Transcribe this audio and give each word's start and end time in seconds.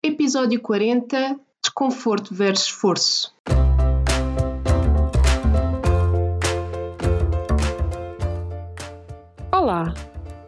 Episódio 0.00 0.60
40 0.60 1.40
Desconforto 1.60 2.32
versus 2.32 2.66
esforço. 2.66 3.34
Olá, 9.50 9.92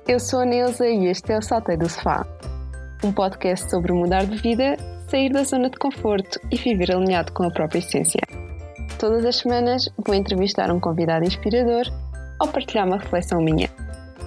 eu 0.07 0.21
sou 0.21 0.39
a 0.39 0.45
Neuza 0.45 0.87
e 0.87 1.07
este 1.07 1.33
é 1.33 1.39
o 1.39 1.43
Saltei 1.43 1.77
do 1.77 1.89
Sofá, 1.89 2.25
um 3.03 3.13
podcast 3.13 3.69
sobre 3.69 3.93
mudar 3.93 4.25
de 4.25 4.37
vida, 4.37 4.77
sair 5.09 5.33
da 5.33 5.43
zona 5.43 5.69
de 5.69 5.79
conforto 5.79 6.39
e 6.53 6.57
viver 6.57 6.93
alinhado 6.93 7.33
com 7.33 7.43
a 7.43 7.51
própria 7.51 7.81
essência. 7.81 8.23
Todas 9.01 9.25
as 9.25 9.39
semanas 9.39 9.89
vou 10.07 10.15
entrevistar 10.15 10.71
um 10.71 10.79
convidado 10.79 11.25
inspirador 11.25 11.87
ou 12.41 12.47
partilhar 12.47 12.87
uma 12.87 12.99
reflexão 12.99 13.43
minha. 13.43 13.69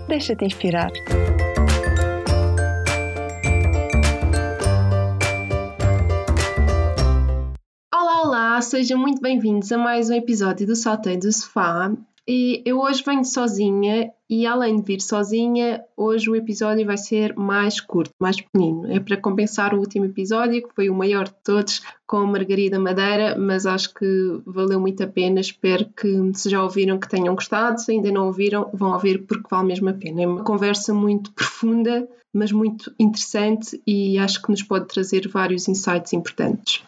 Deixa-te 0.09 0.43
inspirar. 0.43 0.91
Olá, 8.53 8.61
sejam 8.61 8.99
muito 8.99 9.19
bem-vindos 9.19 9.71
a 9.71 9.79
mais 9.79 10.11
um 10.11 10.13
episódio 10.13 10.67
do 10.67 10.75
Saltei 10.75 11.17
do 11.17 11.31
Sofá. 11.31 11.91
E 12.27 12.61
eu 12.63 12.81
hoje 12.81 13.01
venho 13.03 13.25
sozinha 13.25 14.11
e 14.29 14.45
além 14.45 14.75
de 14.75 14.83
vir 14.83 15.01
sozinha, 15.01 15.83
hoje 15.97 16.29
o 16.29 16.35
episódio 16.35 16.85
vai 16.85 16.95
ser 16.95 17.35
mais 17.35 17.81
curto, 17.81 18.11
mais 18.21 18.39
pequenino. 18.39 18.93
É 18.93 18.99
para 18.99 19.17
compensar 19.17 19.73
o 19.73 19.79
último 19.79 20.05
episódio, 20.05 20.61
que 20.61 20.75
foi 20.75 20.87
o 20.87 20.93
maior 20.93 21.23
de 21.23 21.33
todos, 21.43 21.81
com 22.05 22.27
Margarida 22.27 22.77
Madeira, 22.77 23.35
mas 23.35 23.65
acho 23.65 23.91
que 23.91 24.39
valeu 24.45 24.79
muito 24.79 25.03
a 25.03 25.07
pena. 25.07 25.39
Espero 25.39 25.87
que 25.87 26.31
se 26.35 26.47
já 26.47 26.61
ouviram 26.61 26.99
que 26.99 27.09
tenham 27.09 27.33
gostado, 27.33 27.81
se 27.81 27.91
ainda 27.91 28.11
não 28.11 28.27
ouviram, 28.27 28.69
vão 28.71 28.93
ouvir 28.93 29.25
porque 29.25 29.47
vale 29.49 29.69
mesmo 29.69 29.89
a 29.89 29.93
pena. 29.93 30.21
É 30.21 30.27
uma 30.27 30.43
conversa 30.43 30.93
muito 30.93 31.31
profunda, 31.33 32.07
mas 32.31 32.51
muito 32.51 32.93
interessante 32.99 33.81
e 33.87 34.19
acho 34.19 34.43
que 34.43 34.51
nos 34.51 34.61
pode 34.61 34.89
trazer 34.89 35.27
vários 35.27 35.67
insights 35.67 36.13
importantes. 36.13 36.83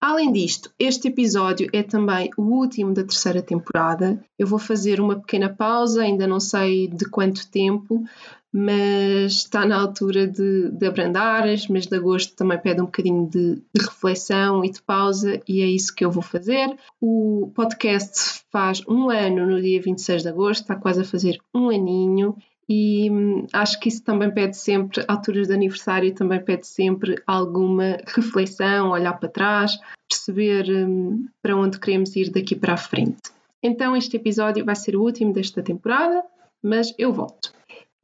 Além 0.00 0.30
disto, 0.30 0.70
este 0.78 1.08
episódio 1.08 1.68
é 1.72 1.82
também 1.82 2.30
o 2.36 2.42
último 2.42 2.92
da 2.92 3.02
terceira 3.02 3.42
temporada. 3.42 4.22
Eu 4.38 4.46
vou 4.46 4.58
fazer 4.58 5.00
uma 5.00 5.18
pequena 5.18 5.48
pausa, 5.48 6.02
ainda 6.02 6.26
não 6.26 6.38
sei 6.38 6.86
de 6.86 7.08
quanto 7.08 7.50
tempo, 7.50 8.04
mas 8.52 9.32
está 9.32 9.66
na 9.66 9.80
altura 9.80 10.26
de, 10.26 10.70
de 10.70 10.86
abrandar. 10.86 11.48
Este 11.48 11.72
mês 11.72 11.86
de 11.86 11.96
agosto 11.96 12.36
também 12.36 12.58
pede 12.58 12.80
um 12.80 12.86
bocadinho 12.86 13.28
de, 13.28 13.56
de, 13.56 13.82
reflexão 13.82 14.64
e 14.64 14.70
de 14.70 14.82
pausa, 14.82 15.40
e 15.48 15.62
é 15.62 15.66
isso 15.66 15.94
que 15.94 16.04
eu 16.04 16.10
vou 16.10 16.22
fazer. 16.22 16.76
O 17.00 17.50
podcast 17.54 18.42
faz 18.52 18.82
um 18.86 19.10
ano 19.10 19.46
no 19.46 19.60
dia 19.60 19.80
26 19.80 20.22
de 20.22 20.28
agosto, 20.28 20.62
está 20.62 20.76
quase 20.76 21.00
a 21.00 21.04
fazer 21.04 21.38
um 21.54 21.70
aninho, 21.70 22.36
e 22.68 23.10
hum, 23.10 23.46
acho 23.52 23.78
que 23.78 23.88
isso 23.88 24.02
também 24.02 24.30
pede 24.32 24.56
sempre, 24.56 25.04
alturas 25.06 25.48
de 25.48 25.54
aniversário, 25.54 26.14
também 26.14 26.42
pede 26.42 26.66
sempre 26.66 27.22
alguma 27.26 27.98
reflexão, 28.06 28.90
olhar 28.90 29.12
para 29.14 29.28
trás, 29.28 29.78
perceber 30.08 30.68
hum, 30.70 31.26
para 31.42 31.56
onde 31.56 31.78
queremos 31.78 32.14
ir 32.16 32.30
daqui 32.30 32.54
para 32.54 32.74
a 32.74 32.78
frente. 32.78 33.30
Então, 33.62 33.96
este 33.96 34.16
episódio 34.16 34.64
vai 34.64 34.76
ser 34.76 34.96
o 34.96 35.02
último 35.02 35.32
desta 35.32 35.62
temporada, 35.62 36.22
mas 36.62 36.94
eu 36.98 37.12
volto. 37.12 37.52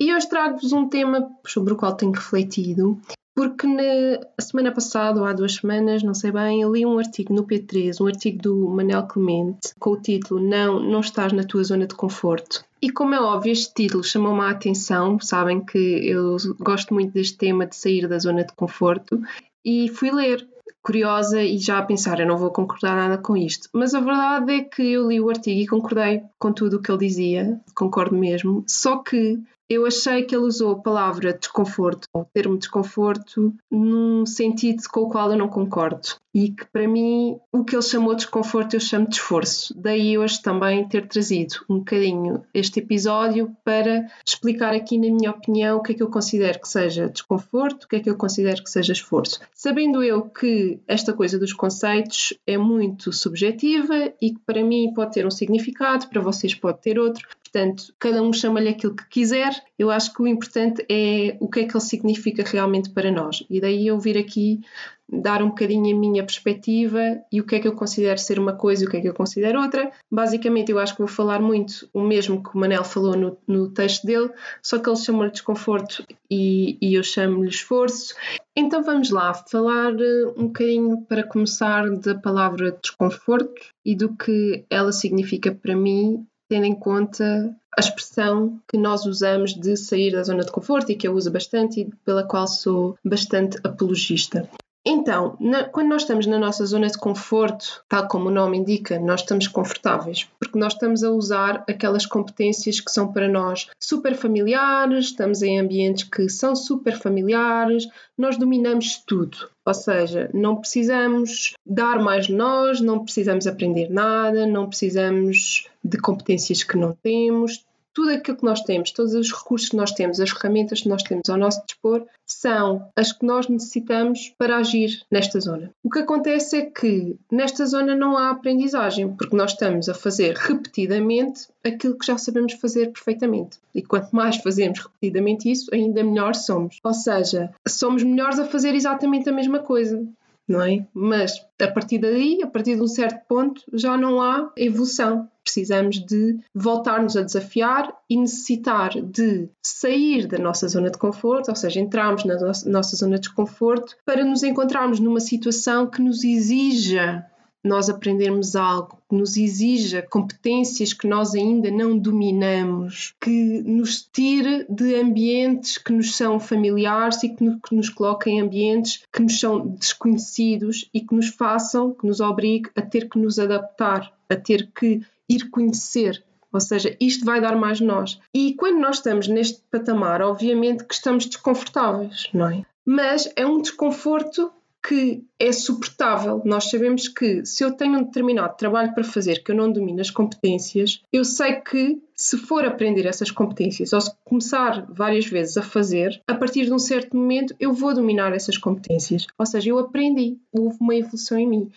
E 0.01 0.15
hoje 0.15 0.29
trago-vos 0.29 0.73
um 0.73 0.89
tema 0.89 1.31
sobre 1.47 1.73
o 1.73 1.77
qual 1.77 1.95
tenho 1.95 2.13
refletido 2.13 3.01
porque 3.35 3.67
na 3.67 4.21
semana 4.39 4.73
passada, 4.73 5.19
ou 5.19 5.27
há 5.27 5.33
duas 5.33 5.55
semanas, 5.55 6.03
não 6.03 6.13
sei 6.13 6.31
bem, 6.31 6.61
eu 6.61 6.73
li 6.73 6.85
um 6.85 6.99
artigo 6.99 7.33
no 7.33 7.47
P3, 7.47 7.99
um 8.01 8.07
artigo 8.07 8.43
do 8.43 8.69
Manel 8.69 9.07
Clemente, 9.07 9.75
com 9.79 9.91
o 9.91 10.01
título 10.01 10.41
Não, 10.41 10.79
não 10.79 11.01
estás 11.01 11.33
na 11.33 11.43
tua 11.43 11.65
zona 11.65 11.87
de 11.87 11.95
conforto. 11.95 12.65
E 12.84 12.91
como 12.91 13.14
é 13.14 13.20
óbvio, 13.20 13.52
este 13.52 13.72
título 13.72 14.02
chamou-me 14.02 14.41
a 14.41 14.50
atenção, 14.50 15.20
sabem 15.20 15.64
que 15.64 15.78
eu 15.78 16.36
gosto 16.58 16.92
muito 16.92 17.12
deste 17.12 17.38
tema 17.38 17.64
de 17.64 17.77
sair 17.77 18.08
da 18.08 18.19
zona 18.19 18.42
de 18.44 18.52
conforto, 18.55 19.22
e 19.64 19.88
fui 19.88 20.11
ler, 20.11 20.48
curiosa 20.83 21.41
e 21.41 21.58
já 21.58 21.78
a 21.78 21.84
pensar, 21.84 22.19
eu 22.19 22.27
não 22.27 22.36
vou 22.36 22.50
concordar 22.50 22.97
nada 22.97 23.19
com 23.19 23.36
isto. 23.36 23.69
Mas 23.72 23.94
a 23.94 24.00
verdade 24.00 24.53
é 24.53 24.64
que 24.64 24.83
eu 24.83 25.06
li 25.06 25.20
o 25.20 25.30
artigo 25.30 25.60
e 25.60 25.66
concordei 25.69 26.22
com 26.41 26.53
tudo 26.53 26.78
o 26.78 26.83
que 26.83 26.91
ele 26.91 27.06
dizia, 27.06 27.60
concordo 27.72 28.16
mesmo, 28.16 28.65
só 28.66 28.97
que 28.97 29.38
eu 29.72 29.87
achei 29.87 30.22
que 30.22 30.34
ele 30.34 30.44
usou 30.44 30.72
a 30.72 30.78
palavra 30.78 31.33
desconforto, 31.33 32.06
o 32.15 32.25
termo 32.25 32.59
desconforto, 32.59 33.55
num 33.71 34.27
sentido 34.27 34.83
com 34.91 35.00
o 35.00 35.09
qual 35.09 35.31
eu 35.31 35.38
não 35.38 35.49
concordo. 35.49 36.09
E 36.34 36.50
que 36.50 36.65
para 36.65 36.88
mim 36.88 37.38
o 37.53 37.62
que 37.62 37.77
ele 37.77 37.83
chamou 37.83 38.15
de 38.15 38.22
desconforto 38.22 38.75
eu 38.75 38.81
chamo 38.81 39.06
de 39.06 39.16
esforço. 39.16 39.75
Daí 39.77 40.16
hoje 40.16 40.41
também 40.41 40.88
ter 40.88 41.06
trazido 41.06 41.56
um 41.69 41.78
bocadinho 41.78 42.43
este 42.55 42.81
episódio 42.81 43.55
para 43.62 44.06
explicar 44.27 44.72
aqui, 44.75 44.97
na 44.97 45.15
minha 45.15 45.31
opinião, 45.31 45.77
o 45.77 45.83
que 45.83 45.93
é 45.93 45.94
que 45.94 46.03
eu 46.03 46.10
considero 46.10 46.59
que 46.59 46.69
seja 46.69 47.09
desconforto, 47.09 47.84
o 47.84 47.89
que 47.89 47.97
é 47.97 48.00
que 48.00 48.09
eu 48.09 48.16
considero 48.16 48.62
que 48.62 48.71
seja 48.71 48.93
esforço. 48.93 49.41
Sabendo 49.53 50.03
eu 50.03 50.22
que 50.22 50.81
esta 50.89 51.12
coisa 51.12 51.39
dos 51.39 51.53
conceitos 51.53 52.33
é 52.47 52.56
muito 52.56 53.12
subjetiva 53.12 54.12
e 54.21 54.31
que 54.31 54.41
para 54.47 54.65
mim 54.65 54.93
pode 54.94 55.12
ter 55.12 55.27
um 55.27 55.31
significado, 55.31 56.09
para 56.09 56.21
vocês 56.21 56.54
pode 56.54 56.81
ter 56.81 56.99
outro, 56.99 57.28
Portanto, 57.53 57.95
cada 57.99 58.23
um 58.23 58.33
chama-lhe 58.33 58.71
aquilo 58.71 58.97
que 58.97 59.07
quiser. 59.11 59.53
Eu 59.79 59.91
acho 59.91 60.15
que 60.15 60.23
o 60.23 60.27
importante 60.27 60.87
é 60.89 61.37
o 61.39 61.51
que 61.51 61.61
é 61.61 61.65
que 61.67 61.77
ele 61.77 61.85
significa 61.85 62.43
realmente 62.43 62.89
para 62.89 63.11
nós. 63.11 63.45
E 63.51 63.61
daí 63.61 63.89
eu 63.89 64.01
vir 64.01 64.17
aqui 64.17 64.61
dar 65.07 65.43
um 65.43 65.49
bocadinho 65.49 65.95
a 65.95 66.01
minha 66.01 66.25
perspectiva 66.25 67.21
e 67.31 67.43
o 67.43 67.45
que 67.45 67.57
é 67.57 67.61
que 67.61 67.69
eu 67.69 67.75
considero 67.75 68.19
ser 68.19 68.39
uma 68.39 68.55
coisa 68.55 68.83
e 68.83 68.87
o 68.87 68.91
que 68.91 68.97
é 68.97 69.01
que 69.03 69.09
eu 69.09 69.13
considero 69.13 69.61
outra. 69.61 69.93
Basicamente, 70.11 70.73
eu 70.73 70.79
acho 70.79 70.95
que 70.95 71.01
vou 71.01 71.09
falar 71.09 71.43
muito 71.43 71.87
o 71.93 72.01
mesmo 72.01 72.43
que 72.43 72.57
o 72.57 72.59
Manel 72.59 72.85
falou 72.85 73.15
no, 73.15 73.37
no 73.47 73.69
texto 73.69 74.07
dele, 74.07 74.31
só 74.63 74.79
que 74.79 74.89
ele 74.89 74.97
chamou-lhe 74.97 75.31
desconforto 75.31 76.07
e, 76.31 76.79
e 76.81 76.95
eu 76.95 77.03
chamo-lhe 77.03 77.51
esforço. 77.51 78.15
Então 78.57 78.83
vamos 78.83 79.11
lá 79.11 79.34
falar 79.34 79.93
eh, 80.01 80.33
um 80.39 80.47
bocadinho 80.47 81.03
para 81.03 81.23
começar 81.23 81.91
da 81.99 82.15
palavra 82.15 82.79
desconforto 82.83 83.61
e 83.84 83.95
do 83.95 84.17
que 84.17 84.65
ela 84.71 84.93
significa 84.93 85.53
para 85.53 85.77
mim 85.77 86.27
tendo 86.53 86.67
em 86.67 86.75
conta 86.75 87.57
a 87.75 87.81
expressão 87.81 88.61
que 88.69 88.77
nós 88.77 89.07
usamos 89.07 89.55
de 89.55 89.75
sair 89.75 90.13
da 90.13 90.23
zona 90.23 90.45
de 90.45 90.53
conforto 90.53 90.93
e 90.93 90.95
que 90.95 91.09
eu 91.09 91.15
uso 91.15 91.31
bastante 91.31 91.81
e 91.81 91.91
pela 92.05 92.25
qual 92.25 92.47
sou 92.47 92.95
bastante 93.03 93.57
apologista. 93.65 94.47
Então, 94.84 95.37
na, 95.38 95.65
quando 95.65 95.91
nós 95.91 96.03
estamos 96.03 96.26
na 96.26 96.38
nossa 96.38 96.66
zona 96.66 96.88
de 96.88 96.98
conforto, 96.98 97.84
tal 97.88 98.09
como 98.09 98.28
o 98.28 98.32
nome 98.32 98.59
indica, 98.59 98.98
nós 98.98 99.20
estamos 99.20 99.47
confortáveis, 99.47 100.28
porque 100.41 100.59
nós 100.59 100.72
estamos 100.72 101.04
a 101.04 101.10
usar 101.10 101.65
aquelas 101.69 102.04
competências 102.04 102.81
que 102.81 102.91
são 102.91 103.12
para 103.12 103.28
nós 103.28 103.69
super 103.81 104.16
familiares, 104.16 105.06
estamos 105.06 105.41
em 105.41 105.60
ambientes 105.60 106.03
que 106.04 106.28
são 106.28 106.56
super 106.56 106.98
familiares, 106.98 107.87
nós 108.19 108.37
dominamos 108.37 109.00
tudo. 109.06 109.48
Ou 109.65 109.75
seja, 109.75 110.28
não 110.34 110.56
precisamos 110.56 111.54
dar 111.65 112.00
mais 112.00 112.26
de 112.26 112.34
nós, 112.34 112.81
não 112.81 113.04
precisamos 113.04 113.47
aprender 113.47 113.88
nada, 113.88 114.44
não 114.47 114.69
precisamos 114.69 115.69
de 115.84 115.97
competências 115.98 116.65
que 116.65 116.76
não 116.76 116.92
temos, 116.92 117.65
tudo 117.94 118.10
aquilo 118.10 118.36
que 118.36 118.44
nós 118.44 118.62
temos, 118.62 118.91
todos 118.91 119.14
os 119.14 119.32
recursos 119.32 119.69
que 119.69 119.76
nós 119.76 119.92
temos, 119.92 120.20
as 120.20 120.30
ferramentas 120.30 120.82
que 120.82 120.88
nós 120.88 121.03
temos 121.03 121.28
ao 121.28 121.36
nosso 121.36 121.62
dispor, 121.66 122.06
são 122.26 122.88
as 122.97 123.12
que 123.12 123.25
nós 123.25 123.48
necessitamos 123.48 124.32
para 124.38 124.56
agir 124.56 125.03
nesta 125.10 125.38
zona. 125.41 125.70
O 125.82 125.91
que 125.91 126.00
acontece 126.00 126.56
é 126.56 126.62
que 126.62 127.16
nesta 127.30 127.66
zona 127.66 127.94
não 127.94 128.16
há 128.16 128.30
aprendizagem, 128.30 129.14
porque 129.14 129.36
nós 129.36 129.53
estamos 129.53 129.88
a 129.88 129.94
fazer 129.94 130.34
repetidamente 130.36 131.48
aquilo 131.64 131.97
que 131.97 132.06
já 132.06 132.16
sabemos 132.19 132.54
fazer 132.54 132.92
perfeitamente. 132.92 133.58
E 133.75 133.82
quanto 133.82 134.14
mais 134.14 134.36
fazemos 134.36 134.78
repetidamente 134.78 135.50
isso, 135.50 135.72
ainda 135.72 136.03
melhor 136.03 136.34
somos. 136.34 136.78
Ou 136.82 136.94
seja, 136.94 137.53
somos 137.66 138.03
melhores 138.03 138.38
a 138.38 138.47
fazer 138.47 138.74
exatamente 138.74 139.28
a 139.28 139.32
mesma 139.32 139.59
coisa 139.60 140.04
não 140.48 140.62
é? 140.62 140.86
Mas 140.92 141.34
a 141.60 141.69
partir 141.69 141.98
daí, 141.98 142.41
a 142.42 142.47
partir 142.47 142.76
de 142.76 142.82
um 142.82 142.88
certo 142.88 143.26
ponto, 143.26 143.62
já 143.72 143.97
não 143.97 144.20
há 144.20 144.50
evolução. 144.56 145.28
Precisamos 145.44 145.98
de 145.98 146.38
voltar-nos 146.54 147.16
a 147.16 147.22
desafiar 147.22 147.92
e 148.08 148.16
necessitar 148.16 148.91
de 149.00 149.48
sair 149.60 150.26
da 150.26 150.38
nossa 150.38 150.69
zona 150.69 150.88
de 150.88 150.98
conforto, 150.98 151.48
ou 151.48 151.56
seja, 151.56 151.80
entrarmos 151.80 152.25
na 152.25 152.36
nossa 152.66 152.97
zona 152.97 153.19
de 153.19 153.32
conforto 153.32 153.97
para 154.04 154.25
nos 154.25 154.42
encontrarmos 154.42 155.00
numa 155.00 155.20
situação 155.20 155.89
que 155.89 156.00
nos 156.00 156.22
exija 156.22 157.27
nós 157.64 157.88
aprendermos 157.88 158.56
algo 158.56 158.98
que 159.09 159.14
nos 159.14 159.36
exija 159.36 160.03
competências 160.03 160.92
que 160.92 161.06
nós 161.06 161.34
ainda 161.34 161.70
não 161.70 161.97
dominamos, 161.97 163.14
que 163.20 163.62
nos 163.62 164.03
tire 164.03 164.66
de 164.68 164.97
ambientes 164.97 165.78
que 165.78 165.92
nos 165.92 166.16
são 166.16 166.41
familiares 166.41 167.22
e 167.22 167.28
que 167.28 167.44
nos 167.72 167.88
coloquem 167.88 168.38
em 168.38 168.41
ambientes 168.41 169.04
que 169.12 169.22
nos 169.22 169.38
são 169.38 169.66
desconhecidos 169.66 170.88
e 170.92 171.00
que 171.00 171.14
nos 171.14 171.28
façam, 171.28 171.94
que 171.94 172.06
nos 172.06 172.20
obrigue 172.20 172.70
a 172.74 172.82
ter 172.82 173.09
que 173.09 173.18
nos 173.18 173.38
adaptar, 173.38 174.12
a 174.28 174.34
ter 174.34 174.70
que 174.74 175.00
ir 175.28 175.50
conhecer. 175.50 176.24
Ou 176.53 176.60
seja, 176.60 176.94
isto 177.00 177.24
vai 177.24 177.41
dar 177.41 177.56
mais 177.56 177.80
nós. 177.80 178.20
E 178.34 178.54
quando 178.54 178.78
nós 178.78 178.97
estamos 178.97 179.26
neste 179.26 179.62
patamar, 179.70 180.20
obviamente 180.20 180.84
que 180.84 180.94
estamos 180.94 181.24
desconfortáveis, 181.24 182.28
não 182.34 182.48
é? 182.48 182.64
Mas 182.84 183.32
é 183.36 183.47
um 183.47 183.62
desconforto 183.62 184.53
que 184.84 185.25
é 185.39 185.53
suportável. 185.53 186.43
Nós 186.45 186.69
sabemos 186.69 187.07
que 187.07 187.47
se 187.47 187.65
eu 187.65 187.71
tenho 187.71 187.99
um 187.99 188.03
determinado 188.03 188.57
trabalho 188.57 188.93
para 188.93 189.05
fazer 189.05 189.43
que 189.43 189.53
eu 189.53 189.57
não 189.57 189.71
domino 189.71 190.01
as 190.01 190.11
competências, 190.11 191.01
eu 191.13 191.25
sei 191.25 191.55
que 191.61 192.03
se 192.15 192.37
for 192.37 192.65
aprender 192.65 193.07
essas 193.07 193.31
competências 193.31 193.93
ou 193.93 194.01
se 194.01 194.11
começar 194.25 194.84
várias 194.91 195.27
vezes 195.27 195.57
a 195.57 195.63
fazer, 195.63 196.21
a 196.27 196.34
partir 196.34 196.65
de 196.65 196.73
um 196.73 196.79
certo 196.79 197.17
momento 197.17 197.55
eu 197.61 197.73
vou 197.73 197.95
dominar 197.95 198.33
essas 198.33 198.59
competências. 198.59 199.27
Ou 199.39 199.47
seja, 199.47 199.71
eu 199.71 199.79
aprendi, 199.79 200.39
houve 200.53 200.77
uma 200.81 200.97
evolução 200.97 201.39
em 201.39 201.49
mim. 201.49 201.71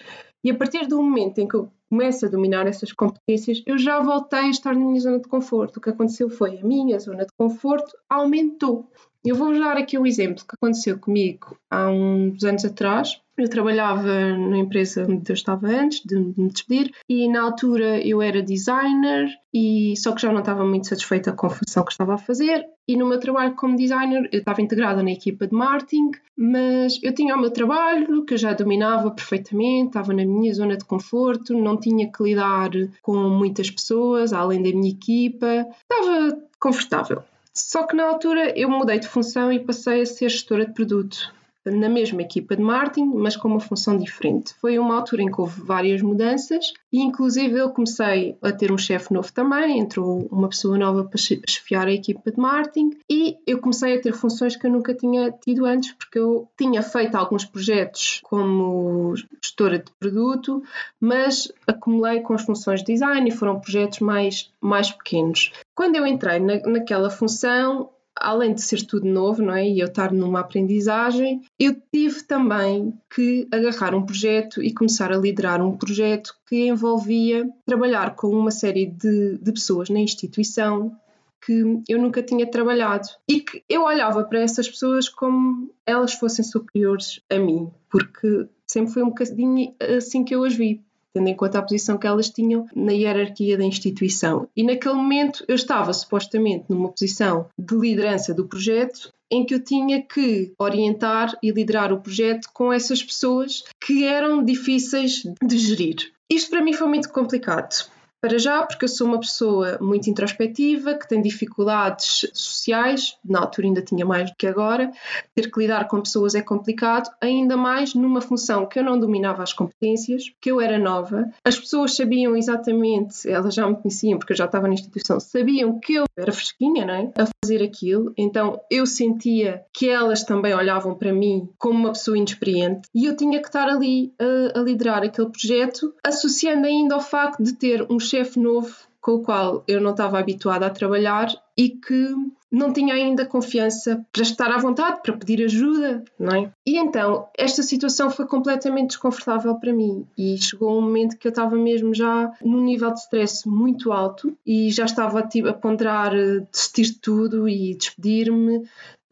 E 0.44 0.50
a 0.50 0.56
partir 0.56 0.88
do 0.88 1.02
momento 1.02 1.40
em 1.40 1.48
que 1.48 1.56
eu 1.56 1.72
começo 1.90 2.26
a 2.26 2.30
dominar 2.30 2.68
essas 2.68 2.92
competências, 2.92 3.64
eu 3.66 3.78
já 3.78 4.00
voltei 4.02 4.40
a 4.40 4.50
estar 4.50 4.74
na 4.74 4.80
minha 4.80 5.00
zona 5.00 5.20
de 5.20 5.28
conforto. 5.28 5.78
O 5.78 5.82
que 5.82 5.90
aconteceu 5.90 6.30
foi 6.30 6.60
a 6.60 6.64
minha 6.64 7.00
zona 7.00 7.26
de 7.26 7.32
conforto 7.38 7.96
aumentou. 8.10 8.90
Eu 9.26 9.36
vou 9.36 9.52
dar 9.58 9.76
aqui 9.76 9.98
um 9.98 10.06
exemplo 10.06 10.46
que 10.46 10.56
aconteceu 10.56 11.00
comigo 11.00 11.58
há 11.72 11.90
uns 11.90 12.44
anos 12.44 12.64
atrás. 12.64 13.20
Eu 13.36 13.50
trabalhava 13.50 14.38
na 14.38 14.60
empresa 14.60 15.04
onde 15.10 15.30
eu 15.30 15.34
estava 15.34 15.68
antes 15.68 16.02
de 16.06 16.16
me 16.16 16.48
despedir 16.50 16.92
e 17.10 17.28
na 17.28 17.42
altura 17.42 18.00
eu 18.00 18.22
era 18.22 18.42
designer 18.42 19.28
e 19.52 19.94
só 19.98 20.14
que 20.14 20.22
já 20.22 20.32
não 20.32 20.40
estava 20.40 20.64
muito 20.64 20.88
satisfeita 20.88 21.34
com 21.34 21.48
a 21.48 21.50
função 21.50 21.84
que 21.84 21.92
estava 21.92 22.14
a 22.14 22.18
fazer 22.18 22.66
e 22.88 22.96
no 22.96 23.06
meu 23.06 23.20
trabalho 23.20 23.56
como 23.56 23.76
designer 23.76 24.30
eu 24.32 24.40
estava 24.40 24.62
integrada 24.62 25.04
na 25.04 25.12
equipa 25.12 25.48
de 25.48 25.54
marketing, 25.54 26.12
mas 26.38 26.98
eu 27.04 27.14
tinha 27.14 27.36
o 27.36 27.42
meu 27.42 27.52
trabalho 27.52 28.24
que 28.24 28.36
eu 28.36 28.38
já 28.38 28.54
dominava 28.54 29.12
perfeitamente, 29.12 29.88
estava 29.88 30.14
na 30.14 30.24
minha 30.24 30.54
zona 30.54 30.78
de 30.78 30.86
conforto, 30.86 31.54
não 31.58 31.78
tinha 31.78 32.10
que 32.10 32.24
lidar 32.24 32.70
com 33.02 33.18
muitas 33.18 33.70
pessoas 33.70 34.32
além 34.32 34.62
da 34.64 34.70
minha 34.70 34.92
equipa, 34.92 35.68
estava 35.82 36.42
confortável. 36.58 37.24
Só 37.58 37.88
que 37.88 37.96
na 37.96 38.06
altura 38.06 38.58
eu 38.58 38.70
mudei 38.70 39.00
de 39.00 39.08
função 39.08 39.52
e 39.52 39.60
passei 39.60 40.02
a 40.02 40.06
ser 40.06 40.30
gestora 40.30 40.66
de 40.66 40.74
produto 40.74 41.34
na 41.72 41.90
mesma 41.90 42.22
equipa 42.22 42.56
de 42.56 42.62
marketing, 42.62 43.06
mas 43.16 43.36
com 43.36 43.48
uma 43.48 43.60
função 43.60 43.98
diferente. 43.98 44.54
Foi 44.62 44.78
uma 44.78 44.96
altura 44.96 45.24
em 45.24 45.32
que 45.32 45.42
houve 45.42 45.62
várias 45.62 46.02
mudanças 46.02 46.74
e, 46.92 47.02
inclusive, 47.02 47.58
eu 47.58 47.70
comecei 47.72 48.38
a 48.42 48.52
ter 48.52 48.72
um 48.72 48.78
chefe 48.78 49.14
novo 49.14 49.32
também, 49.34 49.80
entrou 49.80 50.28
uma 50.32 50.48
pessoa 50.48 50.78
nova 50.78 51.04
para 51.04 51.18
chefiar 51.18 51.88
a 51.88 51.92
equipa 51.92 52.32
de 52.32 52.40
marketing 52.40 52.92
e 53.10 53.38
eu 53.48 53.60
comecei 53.60 53.98
a 53.98 54.02
ter 54.02 54.14
funções 54.14 54.56
que 54.56 54.68
eu 54.68 54.72
nunca 54.72 54.94
tinha 54.94 55.32
tido 55.32 55.66
antes, 55.66 55.92
porque 55.94 56.20
eu 56.20 56.48
tinha 56.58 56.82
feito 56.82 57.16
alguns 57.16 57.46
projetos 57.46 58.22
como 58.24 59.16
gestora 59.42 59.80
de 59.80 59.92
produto, 60.00 60.62
mas 61.00 61.52
acumulei 61.66 62.22
com 62.22 62.34
as 62.34 62.44
funções 62.44 62.82
de 62.82 62.94
design 62.94 63.28
e 63.28 63.34
foram 63.34 63.60
projetos 63.60 64.00
mais, 64.00 64.52
mais 64.62 64.92
pequenos. 64.92 65.52
Quando 65.76 65.98
eu 65.98 66.08
entrei 66.08 66.40
na, 66.40 66.60
naquela 66.62 67.10
função, 67.10 67.90
além 68.16 68.54
de 68.54 68.62
ser 68.62 68.86
tudo 68.86 69.08
novo, 69.08 69.42
não 69.42 69.54
é? 69.54 69.68
E 69.68 69.80
eu 69.80 69.88
estar 69.88 70.12
numa 70.12 70.40
aprendizagem, 70.40 71.42
eu 71.60 71.76
tive 71.92 72.24
também 72.24 72.94
que 73.14 73.48
agarrar 73.52 73.94
um 73.94 74.06
projeto 74.06 74.64
e 74.64 74.74
começar 74.74 75.12
a 75.12 75.18
liderar 75.18 75.62
um 75.62 75.76
projeto 75.76 76.34
que 76.48 76.68
envolvia 76.68 77.48
trabalhar 77.66 78.16
com 78.16 78.30
uma 78.30 78.52
série 78.52 78.86
de, 78.86 79.38
de 79.38 79.52
pessoas 79.52 79.90
na 79.90 80.00
instituição 80.00 80.98
que 81.46 81.84
eu 81.88 82.02
nunca 82.02 82.24
tinha 82.24 82.50
trabalhado 82.50 83.08
e 83.28 83.42
que 83.42 83.64
eu 83.70 83.84
olhava 83.84 84.24
para 84.24 84.40
essas 84.40 84.68
pessoas 84.68 85.08
como 85.08 85.70
elas 85.86 86.14
fossem 86.14 86.44
superiores 86.44 87.22
a 87.30 87.38
mim, 87.38 87.70
porque 87.90 88.48
sempre 88.66 88.94
foi 88.94 89.04
um 89.04 89.10
bocadinho 89.10 89.76
assim 89.96 90.24
que 90.24 90.34
eu 90.34 90.44
as 90.44 90.56
vi 90.56 90.84
tendo 91.16 91.30
em 91.30 91.34
conta 91.34 91.60
a 91.60 91.62
posição 91.62 91.98
que 91.98 92.06
elas 92.06 92.30
tinham 92.30 92.68
na 92.76 92.92
hierarquia 92.92 93.58
da 93.58 93.64
instituição. 93.64 94.50
E 94.54 94.62
naquele 94.64 94.96
momento 94.96 95.46
eu 95.48 95.56
estava 95.56 95.94
supostamente 95.94 96.66
numa 96.68 96.90
posição 96.90 97.48
de 97.58 97.74
liderança 97.74 98.34
do 98.34 98.46
projeto 98.46 99.14
em 99.32 99.46
que 99.46 99.56
eu 99.56 99.64
tinha 99.64 100.02
que 100.02 100.52
orientar 100.60 101.34
e 101.42 101.52
liderar 101.52 101.94
o 101.94 102.02
projeto 102.02 102.50
com 102.54 102.72
essas 102.72 103.02
pessoas 103.02 103.64
que 103.80 104.04
eram 104.04 104.44
difíceis 104.44 105.24
de 105.42 105.58
gerir. 105.58 106.12
Isto 106.30 106.50
para 106.50 106.62
mim 106.62 106.74
foi 106.74 106.88
muito 106.90 107.10
complicado, 107.10 107.90
para 108.26 108.40
já, 108.40 108.64
porque 108.64 108.86
eu 108.86 108.90
sou 108.90 109.06
uma 109.06 109.20
pessoa 109.20 109.78
muito 109.80 110.10
introspectiva, 110.10 110.96
que 110.96 111.08
tem 111.08 111.22
dificuldades 111.22 112.28
sociais, 112.34 113.16
na 113.24 113.42
altura 113.42 113.68
ainda 113.68 113.84
tinha 113.84 114.04
mais 114.04 114.32
do 114.32 114.36
que 114.36 114.48
agora, 114.48 114.92
ter 115.36 115.52
que 115.52 115.60
lidar 115.60 115.88
com 115.88 116.02
pessoas 116.02 116.34
é 116.34 116.42
complicado, 116.42 117.08
ainda 117.22 117.56
mais 117.56 117.94
numa 117.94 118.22
função 118.22 118.66
que 118.66 118.80
eu 118.80 118.84
não 118.84 119.00
dominava 119.00 119.44
as 119.44 119.54
competências, 119.54 120.32
que 120.42 120.50
eu 120.50 120.60
era 120.60 120.80
nova, 120.80 121.30
as 121.44 121.60
pessoas 121.60 121.96
sabiam 121.96 122.36
exatamente, 122.36 123.30
elas 123.30 123.54
já 123.54 123.68
me 123.68 123.76
conheciam 123.76 124.18
porque 124.18 124.34
eu 124.34 124.38
já 124.38 124.46
estava 124.46 124.68
na 124.68 124.74
instituição, 124.74 125.20
sabiam 125.20 125.80
que 125.80 125.94
eu 125.94 126.06
era 126.18 126.32
fresquinha, 126.32 126.84
não 126.84 126.94
é? 126.96 127.12
A 127.20 127.28
fazer 127.44 127.64
aquilo, 127.64 128.12
então 128.18 128.60
eu 128.72 128.88
sentia 128.88 129.64
que 129.72 129.88
elas 129.88 130.24
também 130.24 130.56
olhavam 130.56 130.96
para 130.96 131.14
mim 131.14 131.48
como 131.60 131.78
uma 131.78 131.92
pessoa 131.92 132.18
inexperiente 132.18 132.90
e 132.94 133.06
eu 133.06 133.16
tinha 133.16 133.40
que 133.40 133.48
estar 133.48 133.70
ali 133.70 134.12
a, 134.20 134.60
a 134.60 134.64
liderar 134.64 135.04
aquele 135.04 135.30
projeto, 135.30 135.94
associando 136.04 136.66
ainda 136.66 136.96
ao 136.96 137.02
facto 137.02 137.44
de 137.44 137.54
ter 137.54 137.86
um 137.88 138.00
chefe 138.00 138.15
chefe 138.16 138.40
novo 138.40 138.74
com 139.02 139.16
o 139.16 139.22
qual 139.22 139.64
eu 139.68 139.80
não 139.80 139.92
estava 139.92 140.18
habituada 140.18 140.66
a 140.66 140.70
trabalhar 140.70 141.28
e 141.56 141.70
que 141.70 142.16
não 142.52 142.72
tinha 142.72 142.94
ainda 142.94 143.26
confiança 143.26 144.04
para 144.12 144.24
estar 144.24 144.50
à 144.50 144.58
vontade, 144.58 145.02
para 145.04 145.16
pedir 145.18 145.44
ajuda, 145.44 146.04
não 146.18 146.36
é? 146.36 146.52
E 146.66 146.78
então, 146.78 147.28
esta 147.38 147.62
situação 147.62 148.10
foi 148.10 148.26
completamente 148.26 148.92
desconfortável 148.92 149.56
para 149.56 149.74
mim 149.74 150.08
e 150.18 150.38
chegou 150.38 150.78
um 150.78 150.82
momento 150.82 151.18
que 151.18 151.28
eu 151.28 151.30
estava 151.30 151.56
mesmo 151.56 151.94
já 151.94 152.32
num 152.42 152.64
nível 152.64 152.92
de 152.94 153.00
stress 153.00 153.48
muito 153.48 153.92
alto 153.92 154.36
e 154.46 154.72
já 154.72 154.86
estava 154.86 155.22
tipo, 155.22 155.50
a 155.50 155.54
ponderar 155.54 156.16
eh, 156.16 156.40
desistir 156.52 156.94
de 156.94 157.00
tudo 157.00 157.48
e 157.48 157.76
despedir-me, 157.76 158.64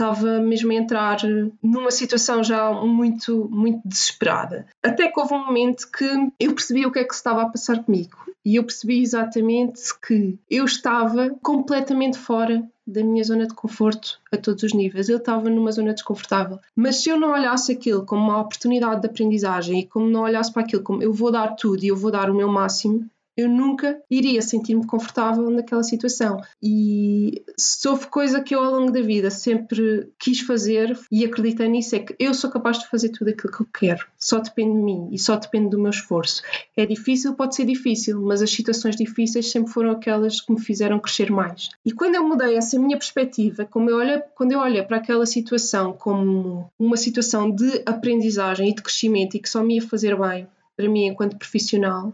estava 0.04 0.40
mesmo 0.40 0.72
a 0.72 0.76
entrar 0.76 1.18
numa 1.62 1.92
situação 1.92 2.44
já 2.44 2.72
muito, 2.72 3.48
muito 3.50 3.80
desesperada. 3.86 4.68
Até 4.84 5.08
que 5.08 5.20
houve 5.20 5.34
um 5.34 5.46
momento 5.46 5.90
que 5.90 6.06
eu 6.40 6.54
percebi 6.54 6.86
o 6.86 6.92
que 6.92 7.00
é 7.00 7.04
que 7.04 7.14
se 7.14 7.20
estava 7.20 7.44
a 7.44 7.50
passar 7.50 7.84
comigo 7.84 8.18
e 8.46 8.58
eu 8.58 8.64
percebi 8.64 9.02
exatamente 9.02 9.82
que 10.06 10.38
eu 10.50 10.66
estava 10.66 11.30
completamente 11.42 12.18
fora 12.18 12.68
da 12.86 13.02
minha 13.02 13.24
zona 13.24 13.48
de 13.48 13.54
conforto 13.54 14.20
a 14.30 14.36
todos 14.36 14.64
os 14.64 14.74
níveis. 14.74 15.08
Eu 15.08 15.18
estava 15.18 15.50
numa 15.50 15.72
zona 15.72 15.94
desconfortável. 15.94 16.60
Mas 16.76 16.98
se 16.98 17.10
eu 17.10 17.18
não 17.18 17.32
olhasse 17.32 17.72
aquilo 17.72 18.06
como 18.06 18.24
uma 18.24 18.42
oportunidade 18.42 19.00
de 19.00 19.08
aprendizagem 19.08 19.80
e 19.80 19.88
como 19.88 20.10
não 20.10 20.24
olhasse 20.24 20.52
para 20.52 20.64
aquilo 20.64 20.84
como 20.84 21.02
eu 21.02 21.14
vou 21.14 21.32
dar 21.32 21.56
tudo 21.56 21.82
e 21.84 21.88
eu 21.88 21.96
vou 21.96 22.12
dar 22.12 22.30
o 22.30 22.36
meu 22.36 22.50
máximo, 22.50 23.10
eu 23.36 23.50
nunca 23.50 24.00
iria 24.10 24.42
sentir-me 24.42 24.86
confortável 24.86 25.50
naquela 25.50 25.84
situação. 25.84 26.42
E 26.62 27.44
se 27.58 27.88
houve 27.88 28.08
coisa 28.08 28.42
que 28.42 28.54
eu 28.54 28.64
ao 28.64 28.72
longo 28.72 28.92
da 28.92 29.02
vida 29.02 29.30
sempre 29.32 30.12
quis 30.20 30.42
fazer 30.42 30.98
e 31.12 31.26
acreditei 31.26 31.68
nisso, 31.68 31.96
é 31.96 32.00
que 32.00 32.16
eu 32.20 32.34
sou 32.34 32.50
capaz 32.50 32.80
de 32.80 32.88
fazer 32.88 33.10
tudo 33.10 33.30
aquilo 33.30 33.52
que 33.52 33.62
eu 33.62 33.68
quero. 33.74 34.06
Só 34.18 34.40
depende 34.40 34.78
de 34.78 34.84
mim 34.84 35.10
e 35.12 35.18
só 35.18 35.36
depende 35.36 35.70
do 35.70 35.80
meu 35.80 35.90
esforço. 35.90 36.42
É 36.78 36.86
difícil, 36.86 37.34
pode 37.34 37.56
ser 37.56 37.66
difícil, 37.66 38.22
mas 38.22 38.42
as 38.42 38.52
situações 38.52 38.96
difíceis 38.96 39.52
sempre 39.52 39.72
foram 39.72 39.92
aquelas 39.92 40.40
que 40.40 40.54
me 40.54 40.62
fizeram 40.62 41.00
crescer 41.00 41.32
mais. 41.32 41.70
E 41.86 41.92
quando 41.92 42.16
eu 42.16 42.28
mudei 42.28 42.56
essa 42.56 42.80
minha 42.80 42.98
perspectiva, 42.98 43.66
como 43.66 43.90
eu 43.90 43.98
olho, 43.98 44.22
quando 44.36 44.52
eu 44.52 44.60
olho 44.60 44.86
para 44.86 44.98
aquela 44.98 45.26
situação 45.26 45.94
como 45.94 46.70
uma 46.78 46.98
situação 46.98 47.50
de 47.50 47.82
aprendizagem 47.86 48.70
e 48.70 48.76
de 48.76 48.82
crescimento 48.82 49.36
e 49.36 49.40
que 49.40 49.50
só 49.50 49.64
me 49.64 49.76
ia 49.76 49.82
fazer 49.82 50.16
bem 50.16 50.48
para 50.76 50.90
mim 50.90 51.06
enquanto 51.06 51.38
profissional, 51.38 52.12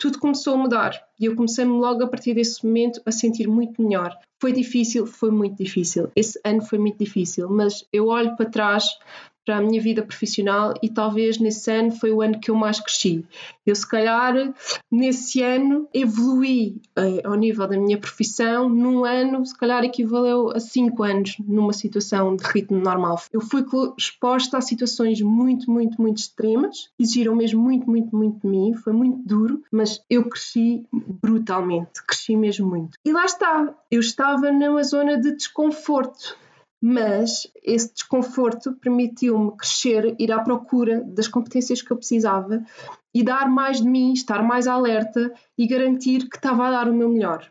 tudo 0.00 0.18
começou 0.18 0.54
a 0.54 0.56
mudar 0.56 0.98
e 1.20 1.26
eu 1.26 1.36
comecei-me 1.36 1.72
logo 1.72 2.02
a 2.02 2.08
partir 2.08 2.32
desse 2.32 2.66
momento 2.66 3.02
a 3.04 3.12
sentir 3.12 3.46
muito 3.46 3.82
melhor. 3.82 4.16
Foi 4.40 4.50
difícil, 4.50 5.06
foi 5.06 5.30
muito 5.30 5.62
difícil. 5.62 6.10
Esse 6.16 6.40
ano 6.42 6.62
foi 6.62 6.78
muito 6.78 6.98
difícil, 6.98 7.50
mas 7.50 7.84
eu 7.92 8.06
olho 8.06 8.34
para 8.34 8.48
trás 8.48 8.98
para 9.50 9.58
a 9.58 9.60
minha 9.60 9.82
vida 9.82 10.00
profissional 10.00 10.74
e 10.80 10.88
talvez 10.88 11.38
nesse 11.38 11.68
ano 11.72 11.90
foi 11.90 12.12
o 12.12 12.22
ano 12.22 12.38
que 12.38 12.52
eu 12.52 12.54
mais 12.54 12.78
cresci. 12.78 13.24
Eu, 13.66 13.74
se 13.74 13.88
calhar, 13.88 14.54
nesse 14.88 15.42
ano 15.42 15.88
evolui 15.92 16.80
eh, 16.94 17.20
ao 17.24 17.34
nível 17.34 17.66
da 17.66 17.76
minha 17.76 17.98
profissão, 17.98 18.68
num 18.68 19.04
ano, 19.04 19.44
se 19.44 19.58
calhar, 19.58 19.82
equivaleu 19.82 20.52
a 20.52 20.60
cinco 20.60 21.02
anos 21.02 21.36
numa 21.40 21.72
situação 21.72 22.36
de 22.36 22.44
ritmo 22.44 22.78
normal. 22.78 23.20
Eu 23.32 23.40
fui 23.40 23.64
exposta 23.98 24.56
a 24.56 24.60
situações 24.60 25.20
muito, 25.20 25.68
muito, 25.68 26.00
muito 26.00 26.18
extremas, 26.18 26.88
exigiram 26.96 27.34
mesmo 27.34 27.60
muito, 27.60 27.90
muito, 27.90 28.14
muito 28.14 28.40
de 28.42 28.46
mim, 28.46 28.72
foi 28.74 28.92
muito 28.92 29.18
duro, 29.26 29.64
mas 29.72 30.00
eu 30.08 30.28
cresci 30.28 30.86
brutalmente, 30.92 32.04
cresci 32.06 32.36
mesmo 32.36 32.68
muito. 32.68 32.96
E 33.04 33.12
lá 33.12 33.24
está, 33.24 33.74
eu 33.90 33.98
estava 33.98 34.52
numa 34.52 34.84
zona 34.84 35.20
de 35.20 35.34
desconforto 35.34 36.38
mas 36.80 37.46
esse 37.62 37.92
desconforto 37.92 38.72
permitiu-me 38.72 39.56
crescer, 39.56 40.14
ir 40.18 40.32
à 40.32 40.40
procura 40.40 41.02
das 41.04 41.28
competências 41.28 41.82
que 41.82 41.90
eu 41.90 41.96
precisava 41.96 42.64
e 43.14 43.22
dar 43.22 43.48
mais 43.48 43.80
de 43.80 43.88
mim, 43.88 44.12
estar 44.12 44.42
mais 44.42 44.66
alerta 44.66 45.32
e 45.58 45.66
garantir 45.66 46.28
que 46.28 46.36
estava 46.36 46.66
a 46.66 46.70
dar 46.70 46.88
o 46.88 46.94
meu 46.94 47.08
melhor. 47.08 47.50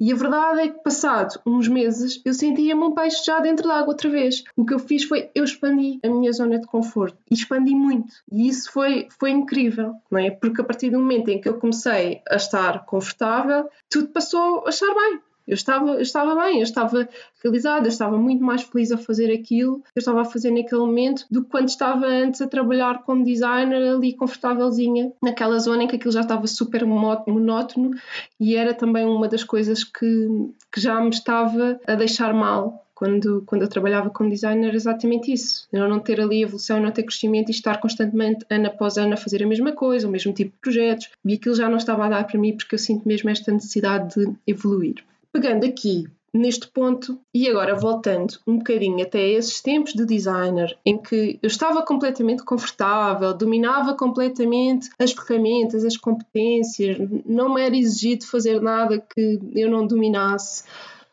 E 0.00 0.10
a 0.10 0.16
verdade 0.16 0.60
é 0.60 0.68
que, 0.68 0.82
passado 0.82 1.38
uns 1.44 1.68
meses, 1.68 2.22
eu 2.24 2.32
sentia-me 2.32 2.82
um 2.82 2.94
peixe 2.94 3.22
já 3.22 3.38
dentro 3.38 3.68
da 3.68 3.74
água 3.74 3.90
outra 3.90 4.08
vez. 4.08 4.42
O 4.56 4.64
que 4.64 4.72
eu 4.72 4.78
fiz 4.78 5.04
foi 5.04 5.30
eu 5.34 5.44
expandi 5.44 6.00
a 6.02 6.08
minha 6.08 6.32
zona 6.32 6.58
de 6.58 6.66
conforto 6.66 7.18
e 7.30 7.34
expandi 7.34 7.74
muito. 7.74 8.14
E 8.32 8.48
isso 8.48 8.72
foi, 8.72 9.08
foi 9.18 9.30
incrível, 9.30 9.92
não 10.10 10.18
é? 10.18 10.30
Porque 10.30 10.62
a 10.62 10.64
partir 10.64 10.88
do 10.88 10.98
momento 10.98 11.28
em 11.28 11.38
que 11.38 11.50
eu 11.50 11.58
comecei 11.58 12.22
a 12.30 12.36
estar 12.36 12.86
confortável, 12.86 13.68
tudo 13.90 14.08
passou 14.08 14.66
a 14.66 14.70
estar 14.70 14.86
bem 14.94 15.20
Eu 15.46 15.54
estava, 15.54 15.90
eu 15.92 16.00
estava 16.00 16.34
bem, 16.42 16.58
eu 16.58 16.62
estava 16.62 17.08
realizada, 17.42 17.86
eu 17.86 17.90
estava 17.90 18.16
muito 18.16 18.42
mais 18.42 18.62
feliz 18.62 18.92
a 18.92 18.98
fazer 18.98 19.32
aquilo 19.32 19.78
que 19.78 19.98
eu 19.98 20.00
estava 20.00 20.20
a 20.20 20.24
fazer 20.24 20.50
naquele 20.50 20.80
momento 20.80 21.26
do 21.30 21.42
que 21.42 21.50
quando 21.50 21.68
estava 21.68 22.06
antes 22.06 22.40
a 22.40 22.46
trabalhar 22.46 23.02
como 23.02 23.24
designer 23.24 23.94
ali 23.94 24.14
confortávelzinha, 24.14 25.12
naquela 25.22 25.58
zona 25.58 25.84
em 25.84 25.88
que 25.88 25.96
aquilo 25.96 26.12
já 26.12 26.20
estava 26.20 26.46
super 26.46 26.84
monótono 26.84 27.90
e 28.38 28.56
era 28.56 28.74
também 28.74 29.04
uma 29.04 29.28
das 29.28 29.44
coisas 29.44 29.84
que, 29.84 30.28
que 30.72 30.80
já 30.80 31.00
me 31.00 31.10
estava 31.10 31.80
a 31.86 31.94
deixar 31.94 32.32
mal 32.32 32.86
quando, 33.00 33.42
quando 33.46 33.62
eu 33.62 33.68
trabalhava 33.68 34.10
como 34.10 34.28
designer 34.28 34.74
exatamente 34.74 35.32
isso. 35.32 35.66
Eu 35.72 35.88
não 35.88 35.98
ter 35.98 36.20
ali 36.20 36.42
evolução, 36.42 36.78
não 36.78 36.90
ter 36.90 37.02
crescimento 37.02 37.48
e 37.48 37.50
estar 37.50 37.80
constantemente, 37.80 38.44
ano 38.50 38.66
após 38.66 38.98
ano, 38.98 39.14
a 39.14 39.16
fazer 39.16 39.42
a 39.42 39.46
mesma 39.46 39.72
coisa, 39.72 40.06
o 40.06 40.10
mesmo 40.10 40.34
tipo 40.34 40.50
de 40.50 40.58
projetos. 40.60 41.08
E 41.24 41.32
aquilo 41.32 41.54
já 41.54 41.66
não 41.66 41.78
estava 41.78 42.04
a 42.04 42.10
dar 42.10 42.26
para 42.26 42.38
mim 42.38 42.54
porque 42.54 42.74
eu 42.74 42.78
sinto 42.78 43.08
mesmo 43.08 43.30
esta 43.30 43.50
necessidade 43.50 44.14
de 44.14 44.34
evoluir. 44.46 45.02
Pegando 45.32 45.64
aqui 45.64 46.04
neste 46.32 46.68
ponto 46.68 47.20
e 47.34 47.48
agora 47.48 47.74
voltando 47.74 48.38
um 48.46 48.58
bocadinho 48.58 49.02
até 49.02 49.20
esses 49.28 49.60
tempos 49.60 49.92
de 49.92 50.06
designer 50.06 50.76
em 50.86 50.96
que 50.96 51.38
eu 51.42 51.46
estava 51.48 51.82
completamente 51.82 52.44
confortável, 52.44 53.34
dominava 53.34 53.94
completamente 53.94 54.88
as 54.98 55.12
ferramentas, 55.12 55.84
as 55.84 55.96
competências, 55.96 56.96
não 57.26 57.54
me 57.54 57.62
era 57.62 57.76
exigido 57.76 58.26
fazer 58.26 58.60
nada 58.60 58.98
que 58.98 59.40
eu 59.54 59.70
não 59.70 59.86
dominasse. 59.86 60.64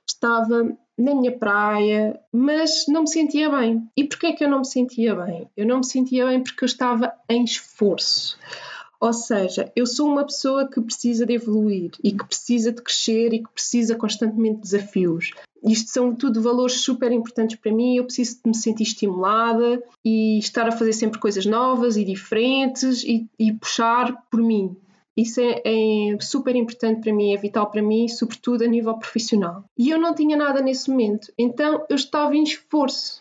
Estava 0.07 0.71
na 0.97 1.13
minha 1.13 1.37
praia, 1.37 2.19
mas 2.31 2.85
não 2.87 3.01
me 3.01 3.09
sentia 3.09 3.49
bem. 3.49 3.87
E 3.95 4.03
porquê 4.03 4.27
é 4.27 4.33
que 4.33 4.43
eu 4.43 4.49
não 4.49 4.59
me 4.59 4.65
sentia 4.65 5.13
bem? 5.15 5.47
Eu 5.55 5.65
não 5.67 5.77
me 5.77 5.85
sentia 5.85 6.25
bem 6.25 6.41
porque 6.41 6.63
eu 6.63 6.67
estava 6.67 7.13
em 7.29 7.43
esforço. 7.43 8.37
Ou 8.99 9.13
seja, 9.13 9.71
eu 9.75 9.85
sou 9.85 10.07
uma 10.07 10.25
pessoa 10.25 10.67
que 10.67 10.81
precisa 10.81 11.25
de 11.25 11.33
evoluir 11.33 11.91
e 12.03 12.11
que 12.11 12.25
precisa 12.25 12.71
de 12.71 12.81
crescer 12.81 13.33
e 13.33 13.43
que 13.43 13.49
precisa 13.49 13.95
constantemente 13.95 14.55
de 14.55 14.61
desafios. 14.61 15.31
Isto 15.63 15.91
são 15.91 16.15
tudo 16.15 16.41
valores 16.41 16.81
super 16.81 17.11
importantes 17.11 17.57
para 17.57 17.71
mim. 17.71 17.97
Eu 17.97 18.05
preciso 18.05 18.35
de 18.43 18.49
me 18.49 18.55
sentir 18.55 18.83
estimulada 18.83 19.81
e 20.03 20.39
estar 20.39 20.67
a 20.67 20.71
fazer 20.71 20.93
sempre 20.93 21.19
coisas 21.19 21.45
novas 21.45 21.97
e 21.97 22.03
diferentes 22.03 23.03
e, 23.03 23.27
e 23.37 23.53
puxar 23.53 24.23
por 24.31 24.41
mim. 24.41 24.75
Isso 25.17 25.41
é, 25.41 25.61
é, 25.65 26.17
super 26.21 26.55
importante 26.55 27.01
para 27.01 27.11
mim, 27.11 27.33
é 27.33 27.37
vital 27.37 27.71
para 27.71 27.81
mim, 27.81 28.07
sobretudo 28.07 28.63
a 28.63 28.67
nível 28.67 28.95
profissional. 28.99 29.63
E 29.75 29.89
eu 29.89 29.99
não 29.99 30.13
tinha 30.13 30.37
nada 30.37 30.61
nesse 30.61 30.91
momento, 30.91 31.33
então 31.35 31.83
eu 31.89 31.95
estava 31.95 32.35
em 32.35 32.43
esforço, 32.43 33.19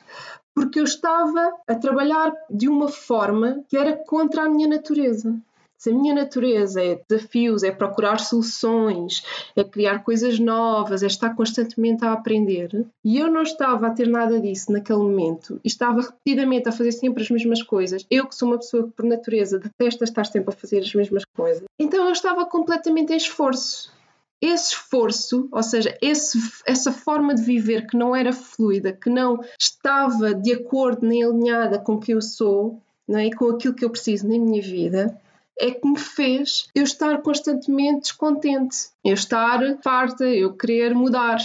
porque 0.54 0.78
eu 0.78 0.84
estava 0.84 1.54
a 1.66 1.74
trabalhar 1.74 2.34
de 2.50 2.68
uma 2.68 2.88
forma 2.88 3.64
que 3.66 3.78
era 3.78 3.96
contra 3.96 4.42
a 4.42 4.48
minha 4.48 4.68
natureza. 4.68 5.34
Se 5.78 5.90
a 5.90 5.92
minha 5.92 6.14
natureza 6.14 6.82
é 6.82 7.00
desafios, 7.08 7.62
é 7.62 7.70
procurar 7.70 8.18
soluções, 8.18 9.22
é 9.54 9.62
criar 9.62 10.00
coisas 10.00 10.38
novas, 10.38 11.02
é 11.02 11.06
estar 11.06 11.34
constantemente 11.34 12.04
a 12.04 12.12
aprender, 12.12 12.86
e 13.04 13.18
eu 13.18 13.30
não 13.30 13.42
estava 13.42 13.86
a 13.86 13.90
ter 13.90 14.08
nada 14.08 14.40
disso 14.40 14.72
naquele 14.72 15.00
momento, 15.00 15.60
e 15.62 15.68
estava 15.68 16.00
repetidamente 16.00 16.68
a 16.68 16.72
fazer 16.72 16.92
sempre 16.92 17.22
as 17.22 17.30
mesmas 17.30 17.62
coisas, 17.62 18.06
eu 18.10 18.26
que 18.26 18.34
sou 18.34 18.48
uma 18.48 18.58
pessoa 18.58 18.84
que 18.84 18.90
por 18.90 19.04
natureza 19.04 19.58
detesta 19.58 20.04
estar 20.04 20.24
sempre 20.24 20.54
a 20.54 20.56
fazer 20.56 20.78
as 20.78 20.94
mesmas 20.94 21.24
coisas, 21.36 21.64
então 21.78 22.06
eu 22.06 22.12
estava 22.12 22.46
completamente 22.46 23.12
em 23.12 23.16
esforço 23.16 23.94
esse 24.40 24.74
esforço, 24.74 25.48
ou 25.50 25.62
seja, 25.62 25.96
esse, 26.02 26.38
essa 26.66 26.92
forma 26.92 27.34
de 27.34 27.42
viver 27.42 27.86
que 27.86 27.96
não 27.96 28.14
era 28.14 28.32
fluida, 28.34 28.92
que 28.92 29.08
não 29.08 29.40
estava 29.58 30.34
de 30.34 30.52
acordo 30.52 31.06
nem 31.06 31.24
alinhada 31.24 31.78
com 31.78 31.94
o 31.94 32.00
que 32.00 32.12
eu 32.12 32.20
sou 32.20 32.82
não 33.08 33.18
é? 33.18 33.26
e 33.26 33.32
com 33.32 33.48
aquilo 33.48 33.74
que 33.74 33.84
eu 33.84 33.90
preciso 33.90 34.28
na 34.28 34.38
minha 34.38 34.60
vida, 34.60 35.18
é 35.58 35.70
que 35.70 35.86
me 35.86 35.98
fez 35.98 36.68
eu 36.74 36.84
estar 36.84 37.20
constantemente 37.22 38.02
descontente, 38.02 38.88
eu 39.04 39.14
estar 39.14 39.60
farta, 39.82 40.24
eu 40.24 40.52
querer 40.54 40.94
mudar. 40.94 41.38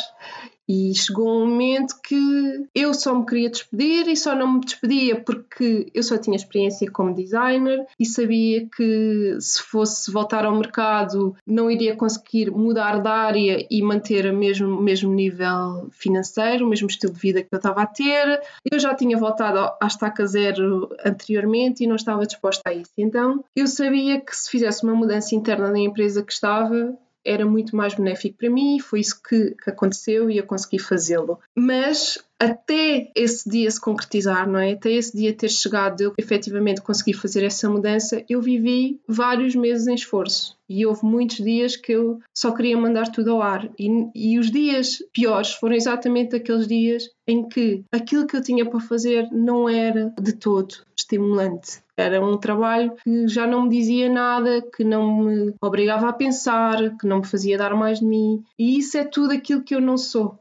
E 0.74 0.96
chegou 0.96 1.28
um 1.28 1.48
momento 1.48 1.96
que 2.02 2.66
eu 2.74 2.94
só 2.94 3.14
me 3.14 3.26
queria 3.26 3.50
despedir 3.50 4.08
e 4.08 4.16
só 4.16 4.34
não 4.34 4.54
me 4.54 4.62
despedia 4.62 5.20
porque 5.20 5.92
eu 5.94 6.02
só 6.02 6.18
tinha 6.18 6.38
experiência 6.38 6.90
como 6.90 7.14
designer 7.14 7.86
e 8.00 8.06
sabia 8.06 8.66
que 8.74 9.36
se 9.42 9.62
fosse 9.62 10.10
voltar 10.10 10.46
ao 10.46 10.56
mercado 10.56 11.36
não 11.46 11.70
iria 11.70 11.94
conseguir 11.94 12.50
mudar 12.52 13.02
de 13.02 13.10
área 13.10 13.68
e 13.70 13.82
manter 13.82 14.26
o 14.28 14.34
mesmo, 14.34 14.82
mesmo 14.82 15.14
nível 15.14 15.90
financeiro, 15.92 16.66
o 16.66 16.70
mesmo 16.70 16.88
estilo 16.88 17.12
de 17.12 17.20
vida 17.20 17.42
que 17.42 17.50
eu 17.52 17.58
estava 17.58 17.82
a 17.82 17.86
ter. 17.86 18.42
Eu 18.72 18.80
já 18.80 18.96
tinha 18.96 19.18
voltado 19.18 19.76
à 19.82 19.88
estaca 19.88 20.26
zero 20.26 20.88
anteriormente 21.04 21.84
e 21.84 21.88
não 21.88 21.98
estava 21.98 22.26
disposta 22.26 22.62
a 22.70 22.74
isso. 22.74 22.94
Então 22.98 23.44
eu 23.54 23.68
sabia 23.68 24.22
que 24.22 24.34
se 24.34 24.50
fizesse 24.50 24.86
uma 24.86 24.96
mudança 24.96 25.36
interna 25.36 25.70
na 25.70 25.80
empresa 25.80 26.24
que 26.24 26.32
estava, 26.32 26.98
era 27.24 27.46
muito 27.46 27.76
mais 27.76 27.94
benéfico 27.94 28.38
para 28.38 28.50
mim, 28.50 28.80
foi 28.80 29.00
isso 29.00 29.22
que, 29.22 29.56
que 29.56 29.70
aconteceu 29.70 30.30
e 30.30 30.38
eu 30.38 30.46
consegui 30.46 30.80
fazê-lo. 30.80 31.40
Mas 31.56 32.18
até 32.42 33.12
esse 33.16 33.48
dia 33.48 33.70
se 33.70 33.80
concretizar, 33.80 34.50
não 34.50 34.58
é? 34.58 34.72
Até 34.72 34.92
esse 34.92 35.16
dia 35.16 35.32
ter 35.32 35.50
chegado, 35.50 36.02
eu 36.02 36.14
efetivamente 36.18 36.82
consegui 36.82 37.14
fazer 37.14 37.44
essa 37.44 37.70
mudança, 37.70 38.26
eu 38.28 38.42
vivi 38.42 39.00
vários 39.08 39.54
meses 39.54 39.86
em 39.86 39.94
esforço. 39.94 40.58
E 40.68 40.84
houve 40.84 41.06
muitos 41.06 41.38
dias 41.38 41.76
que 41.76 41.92
eu 41.92 42.20
só 42.36 42.52
queria 42.52 42.76
mandar 42.76 43.12
tudo 43.12 43.34
ao 43.34 43.42
ar. 43.44 43.70
E, 43.78 43.90
e 44.16 44.40
os 44.40 44.50
dias 44.50 45.04
piores 45.14 45.52
foram 45.52 45.76
exatamente 45.76 46.36
aqueles 46.36 46.66
dias 46.66 47.10
em 47.28 47.48
que 47.48 47.84
aquilo 47.92 48.26
que 48.26 48.36
eu 48.38 48.42
tinha 48.42 48.66
para 48.66 48.80
fazer 48.80 49.28
não 49.32 49.70
era 49.70 50.12
de 50.20 50.34
todo 50.34 50.74
estimulante. 50.98 51.82
Era 51.96 52.26
um 52.26 52.38
trabalho 52.38 52.94
que 53.04 53.28
já 53.28 53.46
não 53.46 53.64
me 53.64 53.70
dizia 53.70 54.10
nada, 54.10 54.62
que 54.76 54.84
não 54.84 55.26
me 55.26 55.54
obrigava 55.62 56.10
a 56.10 56.14
pensar, 56.14 56.98
que 56.98 57.06
não 57.06 57.20
me 57.20 57.28
fazia 57.28 57.58
dar 57.58 57.76
mais 57.76 58.00
de 58.00 58.06
mim. 58.06 58.42
E 58.58 58.80
isso 58.80 58.98
é 58.98 59.04
tudo 59.04 59.34
aquilo 59.34 59.64
que 59.64 59.76
eu 59.76 59.82
não 59.82 59.98
sou. 59.98 60.40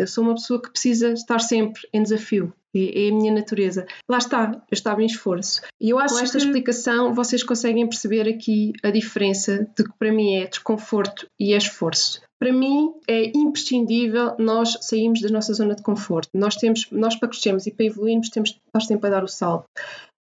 Eu 0.00 0.06
sou 0.06 0.24
uma 0.24 0.34
pessoa 0.34 0.62
que 0.62 0.70
precisa 0.70 1.12
estar 1.12 1.40
sempre 1.40 1.82
em 1.92 2.02
desafio. 2.02 2.54
É 2.74 3.08
a 3.08 3.14
minha 3.14 3.34
natureza. 3.34 3.84
Lá 4.08 4.16
está, 4.16 4.52
eu 4.52 4.74
estava 4.74 5.02
em 5.02 5.06
esforço. 5.06 5.60
E 5.78 5.90
eu 5.90 5.98
acho 5.98 6.14
que 6.14 6.20
com 6.20 6.24
esta 6.24 6.38
que... 6.38 6.44
explicação 6.44 7.12
vocês 7.12 7.42
conseguem 7.42 7.86
perceber 7.86 8.26
aqui 8.26 8.72
a 8.82 8.90
diferença 8.90 9.68
de 9.76 9.84
que 9.84 9.92
para 9.98 10.10
mim 10.10 10.36
é 10.36 10.46
desconforto 10.46 11.26
e 11.38 11.52
é 11.52 11.58
esforço. 11.58 12.22
Para 12.38 12.50
mim 12.50 12.94
é 13.06 13.30
imprescindível 13.36 14.36
nós 14.38 14.78
sairmos 14.80 15.20
da 15.20 15.28
nossa 15.28 15.52
zona 15.52 15.74
de 15.74 15.82
conforto. 15.82 16.30
Nós 16.32 16.56
temos, 16.56 16.86
nós 16.90 17.14
para 17.16 17.28
crescermos 17.28 17.66
e 17.66 17.70
para 17.70 17.84
evoluirmos 17.84 18.30
temos 18.30 18.50
de 18.50 18.56
estar 18.56 18.80
sempre 18.80 19.08
a 19.08 19.10
dar 19.10 19.24
o 19.24 19.28
salto. 19.28 19.66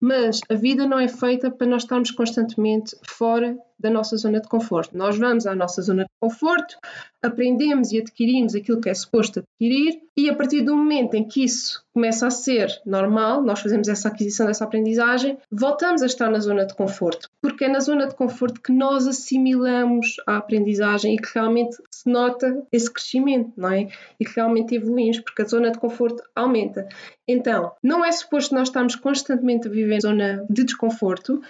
Mas 0.01 0.41
a 0.49 0.55
vida 0.55 0.87
não 0.87 0.99
é 0.99 1.07
feita 1.07 1.53
para 1.53 1.69
nós 1.69 1.85
estarmos 1.85 2.11
constantemente 2.11 2.97
fora 3.07 3.57
da 3.79 3.91
nossa 3.91 4.17
zona 4.17 4.41
de 4.41 4.49
conforto. 4.49 4.97
Nós 4.97 5.17
vamos 5.17 5.47
à 5.47 5.55
nossa 5.55 5.81
zona 5.83 6.05
de 6.05 6.11
conforto, 6.21 6.77
aprendemos 7.23 7.93
e 7.93 7.99
adquirimos 7.99 8.55
aquilo 8.55 8.81
que 8.81 8.89
é 8.89 8.95
suposto 8.95 9.41
adquirir, 9.41 10.01
e 10.17 10.29
a 10.29 10.35
partir 10.35 10.63
do 10.63 10.75
momento 10.75 11.15
em 11.15 11.25
que 11.25 11.45
isso 11.45 11.85
começa 11.95 12.27
a 12.27 12.31
ser 12.31 12.69
normal, 12.85 13.43
nós 13.43 13.61
fazemos 13.61 13.89
essa 13.89 14.09
aquisição 14.09 14.47
dessa 14.47 14.65
aprendizagem, 14.65 15.39
voltamos 15.51 16.03
a 16.03 16.07
estar 16.07 16.31
na 16.31 16.41
zona 16.41 16.67
de 16.67 16.75
conforto, 16.75 17.29
porque 17.41 17.65
é 17.65 17.69
na 17.69 17.81
zona 17.81 18.07
de 18.07 18.15
conforto 18.15 18.61
que 18.61 18.73
nós 18.73 19.07
assimilamos 19.07 20.17
a 20.27 20.37
aprendizagem 20.39 21.15
e 21.15 21.19
que 21.19 21.29
realmente 21.35 21.77
se 21.91 22.11
nota 22.11 22.65
esse 22.73 22.93
crescimento, 22.93 23.53
não 23.57 23.71
é? 23.71 23.89
E 24.19 24.25
que 24.25 24.35
realmente 24.35 24.75
evoluímos, 24.75 25.21
porque 25.21 25.43
a 25.43 25.47
zona 25.47 25.71
de 25.71 25.79
conforto 25.79 26.23
aumenta. 26.35 26.89
Então, 27.27 27.73
não 27.83 28.05
é 28.05 28.11
suposto 28.11 28.55
nós 28.55 28.69
estarmos 28.69 28.97
constantemente 28.97 29.69
a 29.69 29.71
viver 29.71 30.01
zona 30.01 30.45
de 30.49 30.65
desconforto, 30.65 31.41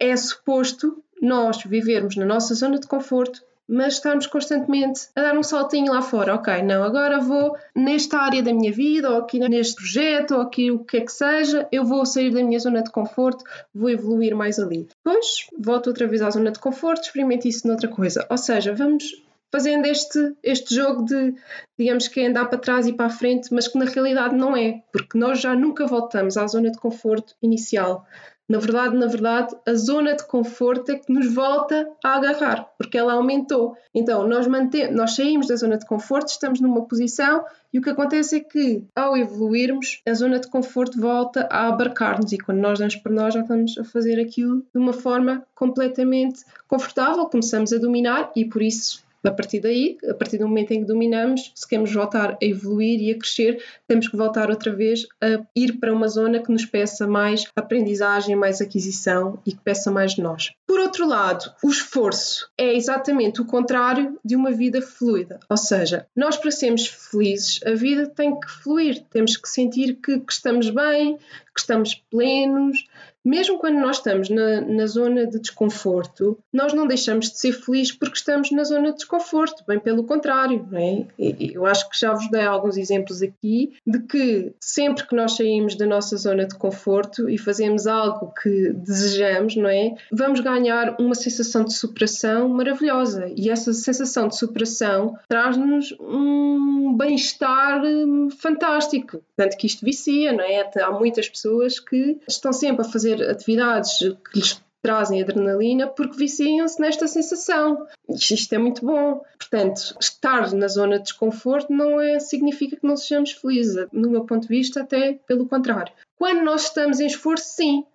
é 0.00 0.16
suposto 0.16 1.02
nós 1.24 1.62
vivermos 1.64 2.16
na 2.16 2.24
nossa 2.24 2.54
zona 2.54 2.78
de 2.78 2.86
conforto, 2.86 3.42
mas 3.66 3.94
estarmos 3.94 4.26
constantemente 4.26 5.08
a 5.16 5.22
dar 5.22 5.38
um 5.38 5.42
saltinho 5.42 5.92
lá 5.92 6.02
fora. 6.02 6.34
Ok, 6.34 6.62
não, 6.62 6.82
agora 6.82 7.18
vou 7.18 7.56
nesta 7.74 8.18
área 8.18 8.42
da 8.42 8.52
minha 8.52 8.72
vida, 8.72 9.10
ou 9.10 9.18
aqui 9.18 9.38
neste 9.38 9.76
projeto, 9.76 10.34
ou 10.34 10.42
aqui 10.42 10.70
o 10.70 10.84
que 10.84 10.98
é 10.98 11.00
que 11.00 11.12
seja, 11.12 11.66
eu 11.72 11.84
vou 11.84 12.04
sair 12.04 12.30
da 12.30 12.42
minha 12.42 12.58
zona 12.58 12.82
de 12.82 12.90
conforto, 12.90 13.44
vou 13.74 13.90
evoluir 13.90 14.36
mais 14.36 14.58
ali. 14.58 14.86
Depois 15.04 15.46
volto 15.58 15.88
outra 15.88 16.06
vez 16.06 16.20
à 16.22 16.30
zona 16.30 16.50
de 16.50 16.58
conforto, 16.58 17.04
experimento 17.04 17.48
isso 17.48 17.66
noutra 17.66 17.88
coisa. 17.88 18.26
Ou 18.30 18.36
seja, 18.36 18.74
vamos 18.74 19.04
fazendo 19.50 19.86
este, 19.86 20.34
este 20.42 20.74
jogo 20.74 21.04
de, 21.04 21.32
digamos 21.78 22.08
que 22.08 22.20
é 22.20 22.26
andar 22.26 22.46
para 22.46 22.58
trás 22.58 22.88
e 22.88 22.92
para 22.92 23.06
a 23.06 23.10
frente, 23.10 23.54
mas 23.54 23.68
que 23.68 23.78
na 23.78 23.84
realidade 23.84 24.34
não 24.34 24.56
é, 24.56 24.82
porque 24.92 25.16
nós 25.16 25.40
já 25.40 25.54
nunca 25.54 25.86
voltamos 25.86 26.36
à 26.36 26.44
zona 26.48 26.72
de 26.72 26.78
conforto 26.78 27.36
inicial. 27.40 28.04
Na 28.46 28.58
verdade, 28.58 28.96
na 28.96 29.06
verdade, 29.06 29.56
a 29.66 29.74
zona 29.74 30.14
de 30.14 30.26
conforto 30.26 30.92
é 30.92 30.96
que 30.96 31.10
nos 31.10 31.32
volta 31.32 31.88
a 32.04 32.16
agarrar, 32.16 32.68
porque 32.76 32.98
ela 32.98 33.14
aumentou. 33.14 33.74
Então, 33.94 34.28
nós, 34.28 34.46
mantemos, 34.46 34.94
nós 34.94 35.16
saímos 35.16 35.46
da 35.46 35.56
zona 35.56 35.78
de 35.78 35.86
conforto, 35.86 36.28
estamos 36.28 36.60
numa 36.60 36.84
posição 36.86 37.44
e 37.72 37.78
o 37.78 37.82
que 37.82 37.90
acontece 37.90 38.36
é 38.36 38.40
que, 38.40 38.84
ao 38.94 39.16
evoluirmos, 39.16 40.02
a 40.06 40.12
zona 40.12 40.38
de 40.38 40.48
conforto 40.48 41.00
volta 41.00 41.48
a 41.50 41.68
abarcar-nos 41.68 42.32
e 42.32 42.38
quando 42.38 42.58
nós 42.58 42.78
damos 42.78 42.96
por 42.96 43.10
nós 43.10 43.32
já 43.32 43.40
estamos 43.40 43.78
a 43.78 43.84
fazer 43.84 44.20
aquilo 44.20 44.58
de 44.72 44.78
uma 44.78 44.92
forma 44.92 45.42
completamente 45.54 46.44
confortável, 46.68 47.26
começamos 47.26 47.72
a 47.72 47.78
dominar 47.78 48.30
e 48.36 48.44
por 48.44 48.60
isso 48.62 49.03
A 49.24 49.30
partir 49.30 49.60
daí, 49.60 49.96
a 50.08 50.14
partir 50.14 50.38
do 50.38 50.46
momento 50.46 50.72
em 50.72 50.80
que 50.80 50.86
dominamos, 50.86 51.50
se 51.54 51.66
queremos 51.66 51.92
voltar 51.92 52.32
a 52.32 52.38
evoluir 52.40 53.00
e 53.00 53.10
a 53.10 53.18
crescer, 53.18 53.62
temos 53.86 54.08
que 54.08 54.16
voltar 54.16 54.50
outra 54.50 54.74
vez 54.74 55.06
a 55.22 55.44
ir 55.56 55.78
para 55.80 55.92
uma 55.92 56.08
zona 56.08 56.42
que 56.42 56.52
nos 56.52 56.66
peça 56.66 57.06
mais 57.06 57.46
aprendizagem, 57.56 58.36
mais 58.36 58.60
aquisição 58.60 59.40
e 59.46 59.52
que 59.52 59.60
peça 59.62 59.90
mais 59.90 60.12
de 60.12 60.22
nós. 60.22 60.52
Por 60.66 60.80
outro 60.80 61.06
lado, 61.06 61.52
o 61.62 61.68
esforço 61.68 62.50
é 62.56 62.74
exatamente 62.74 63.40
o 63.40 63.44
contrário 63.44 64.18
de 64.24 64.34
uma 64.34 64.50
vida 64.50 64.80
fluida. 64.80 65.38
Ou 65.48 65.56
seja, 65.56 66.06
nós 66.16 66.36
para 66.36 66.50
sermos 66.50 66.86
felizes, 66.86 67.60
a 67.64 67.72
vida 67.74 68.06
tem 68.06 68.38
que 68.38 68.50
fluir, 68.50 69.04
temos 69.10 69.36
que 69.36 69.48
sentir 69.48 69.94
que, 69.94 70.20
que 70.20 70.32
estamos 70.32 70.70
bem, 70.70 71.16
que 71.54 71.60
estamos 71.60 71.94
plenos, 71.94 72.86
mesmo 73.24 73.58
quando 73.58 73.76
nós 73.76 73.96
estamos 73.96 74.28
na, 74.28 74.60
na, 74.60 74.86
zona 74.86 75.26
de 75.26 75.40
desconforto, 75.40 76.38
nós 76.52 76.74
não 76.74 76.86
deixamos 76.86 77.30
de 77.30 77.38
ser 77.38 77.52
felizes 77.52 77.92
porque 77.92 78.18
estamos 78.18 78.50
na 78.50 78.64
zona 78.64 78.90
de 78.90 78.96
desconforto, 78.96 79.64
bem 79.66 79.80
pelo 79.80 80.04
contrário, 80.04 80.66
não 80.70 80.78
é? 80.78 81.06
Eu 81.18 81.64
acho 81.64 81.88
que 81.88 81.98
já 81.98 82.12
vos 82.12 82.28
dei 82.30 82.42
alguns 82.42 82.76
exemplos 82.76 83.22
aqui 83.22 83.72
de 83.86 84.00
que 84.00 84.52
sempre 84.60 85.06
que 85.06 85.16
nós 85.16 85.36
saímos 85.36 85.74
da 85.74 85.86
nossa 85.86 86.16
zona 86.18 86.44
de 86.44 86.54
conforto 86.54 87.30
e 87.30 87.38
fazemos 87.38 87.86
algo 87.86 88.30
que 88.42 88.74
desejamos, 88.74 89.56
não 89.56 89.70
é? 89.70 89.94
Vamos 90.12 90.40
ganhar 90.40 90.53
uma 90.98 91.14
sensação 91.14 91.64
de 91.64 91.74
superação 91.74 92.48
maravilhosa 92.48 93.32
e 93.36 93.50
essa 93.50 93.72
sensação 93.72 94.28
de 94.28 94.36
superação 94.36 95.18
traz-nos 95.28 95.92
um 96.00 96.94
bem-estar 96.96 97.82
hum, 97.84 98.28
fantástico, 98.30 99.22
tanto 99.36 99.56
que 99.56 99.66
isto 99.66 99.84
vicia, 99.84 100.32
não 100.32 100.44
é? 100.44 100.70
Há 100.80 100.90
muitas 100.90 101.28
pessoas 101.28 101.78
que 101.78 102.18
estão 102.28 102.52
sempre 102.52 102.86
a 102.86 102.88
fazer 102.88 103.22
atividades 103.28 103.98
que 103.98 104.38
lhes 104.38 104.62
trazem 104.84 105.22
adrenalina 105.22 105.86
porque 105.86 106.18
viciam-se 106.18 106.78
nesta 106.78 107.06
sensação. 107.08 107.86
Isto 108.06 108.54
é 108.54 108.58
muito 108.58 108.84
bom. 108.84 109.22
Portanto, 109.38 109.96
estar 109.98 110.52
na 110.52 110.68
zona 110.68 110.98
de 110.98 111.04
desconforto 111.04 111.72
não 111.72 111.98
é, 111.98 112.20
significa 112.20 112.76
que 112.76 112.86
não 112.86 112.94
sejamos 112.94 113.32
felizes. 113.32 113.86
No 113.90 114.10
meu 114.10 114.26
ponto 114.26 114.42
de 114.42 114.48
vista, 114.48 114.82
até 114.82 115.14
pelo 115.26 115.46
contrário. 115.46 115.90
Quando 116.18 116.42
nós 116.42 116.64
estamos 116.64 117.00
em 117.00 117.06
esforço, 117.06 117.46
sim, 117.56 117.86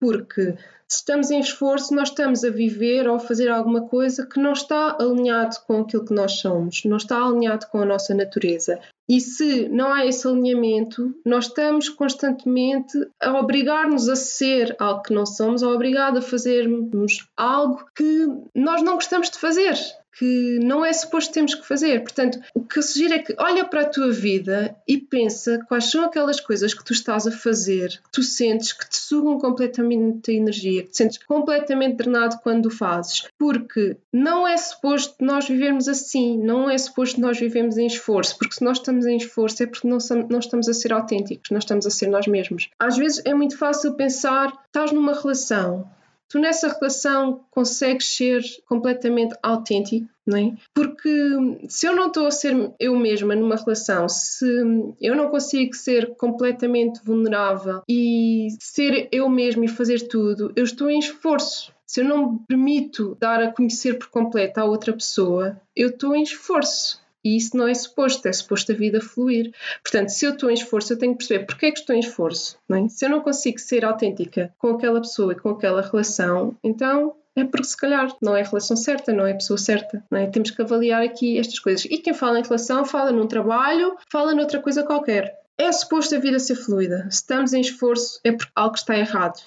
porque 0.00 0.54
se 0.90 1.00
estamos 1.00 1.30
em 1.30 1.38
esforço, 1.38 1.94
nós 1.94 2.08
estamos 2.08 2.42
a 2.44 2.50
viver 2.50 3.06
ou 3.06 3.16
a 3.16 3.20
fazer 3.20 3.50
alguma 3.50 3.86
coisa 3.86 4.26
que 4.26 4.40
não 4.40 4.52
está 4.52 4.96
alinhado 4.98 5.56
com 5.66 5.82
aquilo 5.82 6.04
que 6.04 6.14
nós 6.14 6.40
somos, 6.40 6.82
não 6.84 6.96
está 6.96 7.22
alinhado 7.22 7.66
com 7.66 7.82
a 7.82 7.84
nossa 7.84 8.14
natureza. 8.14 8.80
E 9.06 9.20
se 9.20 9.68
não 9.68 9.92
há 9.92 10.06
esse 10.06 10.26
alinhamento, 10.26 11.14
nós 11.24 11.46
estamos 11.46 11.90
constantemente 11.90 12.98
a 13.20 13.38
obrigar-nos 13.38 14.08
a 14.08 14.16
ser 14.16 14.74
algo 14.78 15.02
que 15.02 15.12
não 15.12 15.26
somos, 15.26 15.62
a 15.62 15.68
obrigar 15.68 16.16
a 16.16 16.22
fazermos 16.22 17.28
algo 17.36 17.84
que 17.94 18.26
nós 18.54 18.82
não 18.82 18.94
gostamos 18.94 19.30
de 19.30 19.38
fazer 19.38 19.76
que 20.18 20.58
não 20.58 20.84
é 20.84 20.92
suposto 20.92 21.32
termos 21.32 21.54
que 21.54 21.66
fazer. 21.66 22.00
Portanto, 22.00 22.40
o 22.52 22.60
que 22.60 22.78
eu 22.78 22.82
sugiro 22.82 23.14
é 23.14 23.18
que 23.20 23.34
olha 23.38 23.64
para 23.64 23.82
a 23.82 23.88
tua 23.88 24.10
vida 24.10 24.76
e 24.86 24.98
pensa 24.98 25.64
quais 25.68 25.90
são 25.90 26.04
aquelas 26.04 26.40
coisas 26.40 26.74
que 26.74 26.84
tu 26.84 26.92
estás 26.92 27.26
a 27.26 27.30
fazer, 27.30 27.90
que 27.90 28.10
tu 28.12 28.22
sentes 28.22 28.72
que 28.72 28.88
te 28.88 28.96
sugam 28.96 29.38
completamente 29.38 30.30
a 30.30 30.34
energia, 30.34 30.82
que 30.82 30.90
te 30.90 30.96
sentes 30.96 31.18
completamente 31.18 31.96
drenado 31.96 32.38
quando 32.42 32.66
o 32.66 32.70
fazes. 32.70 33.28
Porque 33.38 33.96
não 34.12 34.46
é 34.46 34.56
suposto 34.56 35.14
nós 35.20 35.48
vivermos 35.48 35.86
assim, 35.86 36.36
não 36.36 36.68
é 36.68 36.76
suposto 36.76 37.20
nós 37.20 37.38
vivemos 37.38 37.78
em 37.78 37.86
esforço, 37.86 38.36
porque 38.38 38.56
se 38.56 38.64
nós 38.64 38.78
estamos 38.78 39.06
em 39.06 39.16
esforço 39.16 39.62
é 39.62 39.66
porque 39.66 39.86
não, 39.86 39.98
não 40.28 40.40
estamos 40.40 40.68
a 40.68 40.74
ser 40.74 40.92
autênticos, 40.92 41.50
nós 41.50 41.62
estamos 41.62 41.86
a 41.86 41.90
ser 41.90 42.08
nós 42.08 42.26
mesmos. 42.26 42.68
Às 42.78 42.96
vezes 42.96 43.22
é 43.24 43.32
muito 43.32 43.56
fácil 43.56 43.94
pensar, 43.94 44.52
estás 44.66 44.90
numa 44.90 45.14
relação, 45.14 45.88
tu 46.28 46.38
nessa 46.38 46.68
relação 46.68 47.44
consegues 47.50 48.06
ser 48.16 48.42
completamente 48.66 49.34
autêntico, 49.42 50.08
não 50.26 50.38
é? 50.38 50.54
Porque 50.74 51.10
se 51.68 51.86
eu 51.86 51.96
não 51.96 52.08
estou 52.08 52.26
a 52.26 52.30
ser 52.30 52.72
eu 52.78 52.96
mesma 52.96 53.34
numa 53.34 53.56
relação, 53.56 54.08
se 54.08 54.46
eu 55.00 55.16
não 55.16 55.28
consigo 55.28 55.74
ser 55.74 56.14
completamente 56.16 57.00
vulnerável 57.02 57.82
e 57.88 58.48
ser 58.60 59.08
eu 59.10 59.28
mesma 59.28 59.64
e 59.64 59.68
fazer 59.68 60.06
tudo, 60.08 60.52
eu 60.54 60.64
estou 60.64 60.90
em 60.90 60.98
esforço. 60.98 61.72
Se 61.86 62.02
eu 62.02 62.04
não 62.04 62.32
me 62.32 62.38
permito 62.46 63.16
dar 63.18 63.42
a 63.42 63.50
conhecer 63.50 63.98
por 63.98 64.08
completo 64.08 64.60
a 64.60 64.64
outra 64.64 64.92
pessoa, 64.92 65.58
eu 65.74 65.88
estou 65.88 66.14
em 66.14 66.22
esforço. 66.22 67.00
E 67.24 67.36
isso 67.36 67.56
não 67.56 67.66
é 67.66 67.74
suposto, 67.74 68.26
é 68.28 68.32
suposto 68.32 68.72
a 68.72 68.74
vida 68.74 69.00
fluir. 69.00 69.52
Portanto, 69.82 70.10
se 70.10 70.24
eu 70.24 70.32
estou 70.32 70.50
em 70.50 70.54
esforço, 70.54 70.92
eu 70.92 70.98
tenho 70.98 71.12
que 71.12 71.18
perceber 71.18 71.46
porque 71.46 71.66
é 71.66 71.70
que 71.72 71.80
estou 71.80 71.94
em 71.94 72.00
esforço. 72.00 72.58
É? 72.70 72.88
Se 72.88 73.04
eu 73.04 73.10
não 73.10 73.20
consigo 73.20 73.58
ser 73.58 73.84
autêntica 73.84 74.52
com 74.58 74.70
aquela 74.70 75.00
pessoa 75.00 75.32
e 75.32 75.36
com 75.36 75.50
aquela 75.50 75.82
relação, 75.82 76.56
então 76.62 77.14
é 77.34 77.44
porque 77.44 77.66
se 77.66 77.76
calhar 77.76 78.14
não 78.20 78.36
é 78.36 78.42
a 78.42 78.44
relação 78.44 78.76
certa, 78.76 79.12
não 79.12 79.26
é 79.26 79.32
a 79.32 79.36
pessoa 79.36 79.58
certa. 79.58 80.04
É? 80.12 80.26
Temos 80.26 80.50
que 80.50 80.62
avaliar 80.62 81.02
aqui 81.02 81.38
estas 81.38 81.58
coisas. 81.58 81.84
E 81.84 81.98
quem 81.98 82.14
fala 82.14 82.40
em 82.40 82.42
relação, 82.42 82.84
fala 82.84 83.12
num 83.12 83.26
trabalho, 83.26 83.96
fala 84.10 84.34
noutra 84.34 84.60
coisa 84.60 84.84
qualquer. 84.84 85.38
É 85.56 85.70
suposto 85.72 86.14
a 86.14 86.18
vida 86.18 86.38
ser 86.38 86.54
fluida. 86.54 87.08
Se 87.10 87.18
estamos 87.18 87.52
em 87.52 87.60
esforço, 87.60 88.20
é 88.22 88.30
porque 88.32 88.52
algo 88.54 88.76
está 88.76 88.96
errado 88.96 89.40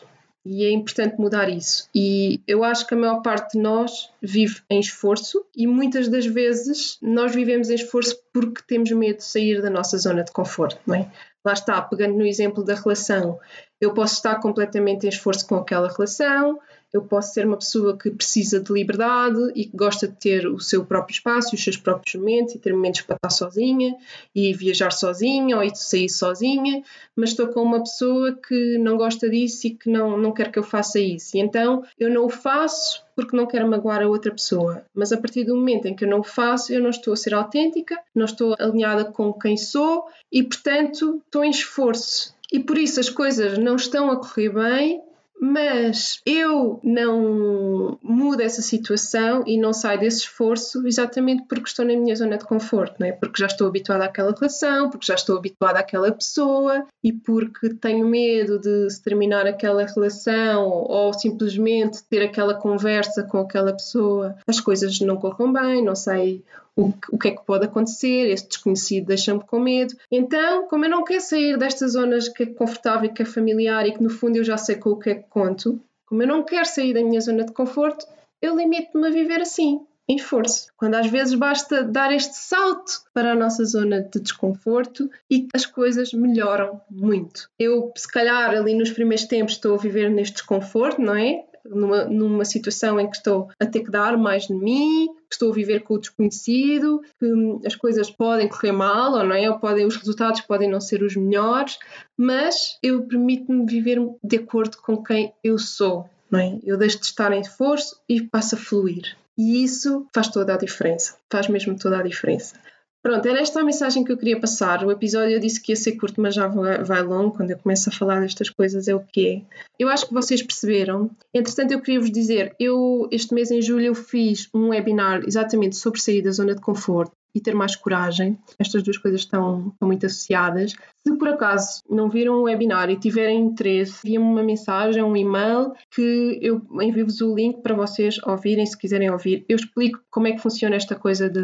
e 0.45 0.65
é 0.65 0.71
importante 0.71 1.19
mudar 1.19 1.49
isso. 1.49 1.87
E 1.93 2.41
eu 2.47 2.63
acho 2.63 2.87
que 2.87 2.93
a 2.93 2.97
maior 2.97 3.21
parte 3.21 3.53
de 3.53 3.59
nós 3.59 4.09
vive 4.21 4.61
em 4.69 4.79
esforço 4.79 5.45
e 5.55 5.67
muitas 5.67 6.07
das 6.07 6.25
vezes 6.25 6.97
nós 7.01 7.33
vivemos 7.33 7.69
em 7.69 7.75
esforço 7.75 8.19
porque 8.33 8.61
temos 8.67 8.91
medo 8.91 9.17
de 9.17 9.23
sair 9.23 9.61
da 9.61 9.69
nossa 9.69 9.97
zona 9.97 10.23
de 10.23 10.31
conforto, 10.31 10.79
não 10.85 10.95
é? 10.95 11.11
Lá 11.43 11.53
está, 11.53 11.81
pegando 11.81 12.15
no 12.15 12.25
exemplo 12.25 12.63
da 12.63 12.75
relação, 12.75 13.39
eu 13.79 13.93
posso 13.93 14.15
estar 14.15 14.35
completamente 14.39 15.05
em 15.05 15.09
esforço 15.09 15.47
com 15.47 15.55
aquela 15.55 15.87
relação, 15.87 16.59
eu 16.93 17.01
posso 17.01 17.33
ser 17.33 17.45
uma 17.45 17.57
pessoa 17.57 17.97
que 17.97 18.11
precisa 18.11 18.59
de 18.59 18.71
liberdade 18.71 19.51
e 19.55 19.65
que 19.65 19.75
gosta 19.75 20.07
de 20.07 20.15
ter 20.15 20.47
o 20.47 20.59
seu 20.59 20.85
próprio 20.85 21.13
espaço, 21.13 21.55
os 21.55 21.63
seus 21.63 21.77
próprios 21.77 22.15
momentos 22.15 22.55
e 22.55 22.59
ter 22.59 22.73
momentos 22.73 23.01
para 23.01 23.15
estar 23.15 23.29
sozinha 23.29 23.95
e 24.35 24.53
viajar 24.53 24.91
sozinha 24.91 25.55
ou 25.57 25.63
ir 25.63 25.75
sair 25.75 26.09
sozinha, 26.09 26.83
mas 27.15 27.29
estou 27.29 27.47
com 27.47 27.61
uma 27.61 27.79
pessoa 27.79 28.33
que 28.33 28.77
não 28.77 28.97
gosta 28.97 29.29
disso 29.29 29.67
e 29.67 29.71
que 29.71 29.89
não, 29.89 30.17
não 30.17 30.33
quer 30.33 30.51
que 30.51 30.59
eu 30.59 30.63
faça 30.63 30.99
isso. 30.99 31.37
E 31.37 31.39
então 31.39 31.83
eu 31.97 32.09
não 32.09 32.25
o 32.25 32.29
faço 32.29 33.03
porque 33.15 33.35
não 33.35 33.45
quero 33.45 33.67
magoar 33.67 34.01
a 34.01 34.07
outra 34.07 34.31
pessoa. 34.31 34.83
Mas 34.93 35.11
a 35.11 35.17
partir 35.17 35.43
do 35.43 35.55
momento 35.55 35.85
em 35.85 35.95
que 35.95 36.03
eu 36.03 36.09
não 36.09 36.19
o 36.19 36.23
faço, 36.23 36.73
eu 36.73 36.81
não 36.81 36.89
estou 36.89 37.13
a 37.13 37.17
ser 37.17 37.33
autêntica, 37.33 37.97
não 38.15 38.25
estou 38.25 38.55
alinhada 38.59 39.05
com 39.05 39.31
quem 39.33 39.57
sou 39.57 40.05
e, 40.31 40.43
portanto, 40.43 41.21
estou 41.25 41.43
em 41.43 41.49
esforço. 41.49 42.33
E 42.51 42.59
por 42.59 42.77
isso 42.77 42.99
as 42.99 43.09
coisas 43.09 43.57
não 43.57 43.75
estão 43.75 44.11
a 44.11 44.17
correr 44.17 44.49
bem 44.49 45.01
mas 45.43 46.21
eu 46.23 46.79
não 46.83 47.97
mudo 48.03 48.41
essa 48.41 48.61
situação 48.61 49.43
e 49.47 49.57
não 49.57 49.73
saio 49.73 49.99
desse 49.99 50.19
esforço 50.19 50.85
exatamente 50.85 51.45
porque 51.49 51.67
estou 51.67 51.83
na 51.83 51.95
minha 51.95 52.15
zona 52.15 52.37
de 52.37 52.45
conforto, 52.45 52.97
não 52.99 53.07
é? 53.07 53.11
Porque 53.11 53.41
já 53.41 53.47
estou 53.47 53.67
habituada 53.67 54.05
àquela 54.05 54.31
relação, 54.31 54.91
porque 54.91 55.07
já 55.07 55.15
estou 55.15 55.35
habituada 55.35 55.79
àquela 55.79 56.11
pessoa 56.11 56.85
e 57.03 57.11
porque 57.11 57.73
tenho 57.73 58.07
medo 58.07 58.59
de 58.59 58.87
se 58.91 59.01
terminar 59.01 59.47
aquela 59.47 59.83
relação 59.83 60.67
ou 60.69 61.11
simplesmente 61.11 62.03
ter 62.03 62.21
aquela 62.21 62.53
conversa 62.53 63.23
com 63.23 63.39
aquela 63.39 63.73
pessoa, 63.73 64.35
as 64.45 64.59
coisas 64.59 64.99
não 64.99 65.17
corram 65.17 65.51
bem, 65.51 65.83
não 65.83 65.95
sei 65.95 66.43
o, 66.75 66.91
o 67.11 67.17
que 67.17 67.29
é 67.29 67.31
que 67.31 67.45
pode 67.45 67.65
acontecer, 67.65 68.29
este 68.29 68.49
desconhecido 68.49 69.07
deixa-me 69.07 69.43
com 69.43 69.59
medo. 69.59 69.95
Então, 70.11 70.67
como 70.67 70.85
eu 70.85 70.89
não 70.89 71.03
quero 71.03 71.21
sair 71.21 71.57
destas 71.57 71.93
zonas 71.93 72.29
que 72.29 72.43
é 72.43 72.45
confortável 72.47 73.09
e 73.09 73.13
que 73.13 73.21
é 73.21 73.25
familiar 73.25 73.85
e 73.85 73.93
que 73.93 74.03
no 74.03 74.09
fundo 74.09 74.37
eu 74.37 74.43
já 74.43 74.57
sei 74.57 74.75
com 74.75 74.91
o 74.91 74.99
que 74.99 75.09
é 75.09 75.15
que 75.15 75.29
conto, 75.29 75.79
como 76.05 76.23
eu 76.23 76.27
não 76.27 76.43
quero 76.43 76.65
sair 76.65 76.93
da 76.93 77.03
minha 77.03 77.21
zona 77.21 77.45
de 77.45 77.53
conforto, 77.53 78.05
eu 78.41 78.55
limito-me 78.57 79.07
a 79.07 79.11
viver 79.11 79.41
assim, 79.41 79.81
em 80.07 80.15
esforço. 80.15 80.67
Quando 80.75 80.95
às 80.95 81.07
vezes 81.07 81.33
basta 81.35 81.83
dar 81.83 82.11
este 82.11 82.35
salto 82.35 83.03
para 83.13 83.31
a 83.31 83.35
nossa 83.35 83.63
zona 83.63 84.01
de 84.01 84.19
desconforto 84.19 85.09
e 85.29 85.47
as 85.53 85.65
coisas 85.65 86.11
melhoram 86.11 86.81
muito. 86.89 87.49
Eu, 87.57 87.93
se 87.95 88.11
calhar, 88.11 88.49
ali 88.49 88.73
nos 88.73 88.91
primeiros 88.91 89.25
tempos 89.25 89.53
estou 89.53 89.75
a 89.75 89.77
viver 89.77 90.09
neste 90.09 90.33
desconforto, 90.33 91.01
não 91.01 91.15
é? 91.15 91.45
Numa, 91.65 92.05
numa 92.05 92.45
situação 92.45 92.99
em 92.99 93.09
que 93.09 93.17
estou 93.17 93.49
a 93.59 93.65
ter 93.65 93.81
que 93.81 93.91
dar 93.91 94.17
mais 94.17 94.47
de 94.47 94.53
mim, 94.53 95.07
que 95.29 95.35
estou 95.35 95.51
a 95.51 95.55
viver 95.55 95.81
com 95.81 95.95
o 95.95 95.99
desconhecido, 95.99 97.01
que 97.19 97.25
hum, 97.25 97.61
as 97.65 97.75
coisas 97.75 98.09
podem 98.09 98.47
correr 98.47 98.71
mal, 98.71 99.13
ou 99.13 99.23
não 99.23 99.35
é? 99.35 99.49
Ou 99.49 99.59
podem, 99.59 99.85
os 99.85 99.95
resultados 99.95 100.41
podem 100.41 100.69
não 100.69 100.81
ser 100.81 101.03
os 101.03 101.15
melhores, 101.15 101.77
mas 102.17 102.77
eu 102.81 103.03
permito-me 103.03 103.65
viver 103.65 103.99
de 104.23 104.37
acordo 104.37 104.77
com 104.77 105.03
quem 105.03 105.33
eu 105.43 105.57
sou, 105.57 106.09
não 106.29 106.39
é? 106.39 106.59
Eu 106.63 106.77
deixo 106.77 106.99
de 106.99 107.05
estar 107.05 107.31
em 107.31 107.41
esforço 107.41 107.99
e 108.07 108.21
passo 108.21 108.55
a 108.55 108.57
fluir. 108.57 109.15
E 109.37 109.63
isso 109.63 110.05
faz 110.13 110.27
toda 110.27 110.53
a 110.53 110.57
diferença, 110.57 111.15
faz 111.29 111.47
mesmo 111.47 111.77
toda 111.77 111.99
a 111.99 112.03
diferença. 112.03 112.55
Pronto, 113.01 113.27
era 113.27 113.41
esta 113.41 113.59
a 113.59 113.63
mensagem 113.63 114.03
que 114.03 114.11
eu 114.11 114.17
queria 114.17 114.39
passar. 114.39 114.85
O 114.85 114.91
episódio 114.91 115.33
eu 115.33 115.39
disse 115.39 115.59
que 115.59 115.71
ia 115.71 115.75
ser 115.75 115.93
curto, 115.93 116.21
mas 116.21 116.35
já 116.35 116.47
vai 116.47 117.01
longo. 117.01 117.35
Quando 117.35 117.49
eu 117.49 117.57
começo 117.57 117.89
a 117.89 117.91
falar 117.91 118.21
destas 118.21 118.49
coisas, 118.49 118.87
é 118.87 118.93
o 118.93 118.99
que 118.99 119.27
é. 119.27 119.41
Eu 119.79 119.89
acho 119.89 120.07
que 120.07 120.13
vocês 120.13 120.43
perceberam. 120.43 121.09
Entretanto, 121.33 121.71
eu 121.71 121.81
queria 121.81 121.99
vos 121.99 122.11
dizer: 122.11 122.55
eu, 122.59 123.07
este 123.11 123.33
mês 123.33 123.49
em 123.49 123.61
julho, 123.61 123.85
eu 123.85 123.95
fiz 123.95 124.47
um 124.53 124.69
webinar 124.69 125.23
exatamente 125.25 125.77
sobre 125.77 125.99
sair 125.99 126.21
da 126.21 126.31
zona 126.31 126.53
de 126.53 126.61
conforto. 126.61 127.13
E 127.33 127.39
ter 127.39 127.55
mais 127.55 127.75
coragem. 127.75 128.37
Estas 128.59 128.83
duas 128.83 128.97
coisas 128.97 129.21
estão, 129.21 129.69
estão 129.69 129.87
muito 129.87 130.05
associadas. 130.05 130.73
Se 131.05 131.17
por 131.17 131.29
acaso 131.29 131.81
não 131.89 132.09
viram 132.09 132.35
o 132.35 132.43
webinar 132.43 132.89
e 132.89 132.99
tiverem 132.99 133.39
interesse, 133.39 133.99
enviem-me 134.05 134.25
uma 134.25 134.43
mensagem, 134.43 135.01
um 135.03 135.15
e-mail, 135.15 135.73
que 135.93 136.39
eu 136.41 136.61
envio-vos 136.81 137.21
o 137.21 137.33
link 137.33 137.61
para 137.61 137.75
vocês 137.75 138.17
ouvirem, 138.25 138.65
se 138.65 138.77
quiserem 138.77 139.09
ouvir. 139.09 139.45
Eu 139.49 139.55
explico 139.55 139.99
como 140.09 140.27
é 140.27 140.31
que 140.33 140.41
funciona 140.41 140.75
esta 140.75 140.95
coisa 140.95 141.29
de, 141.29 141.41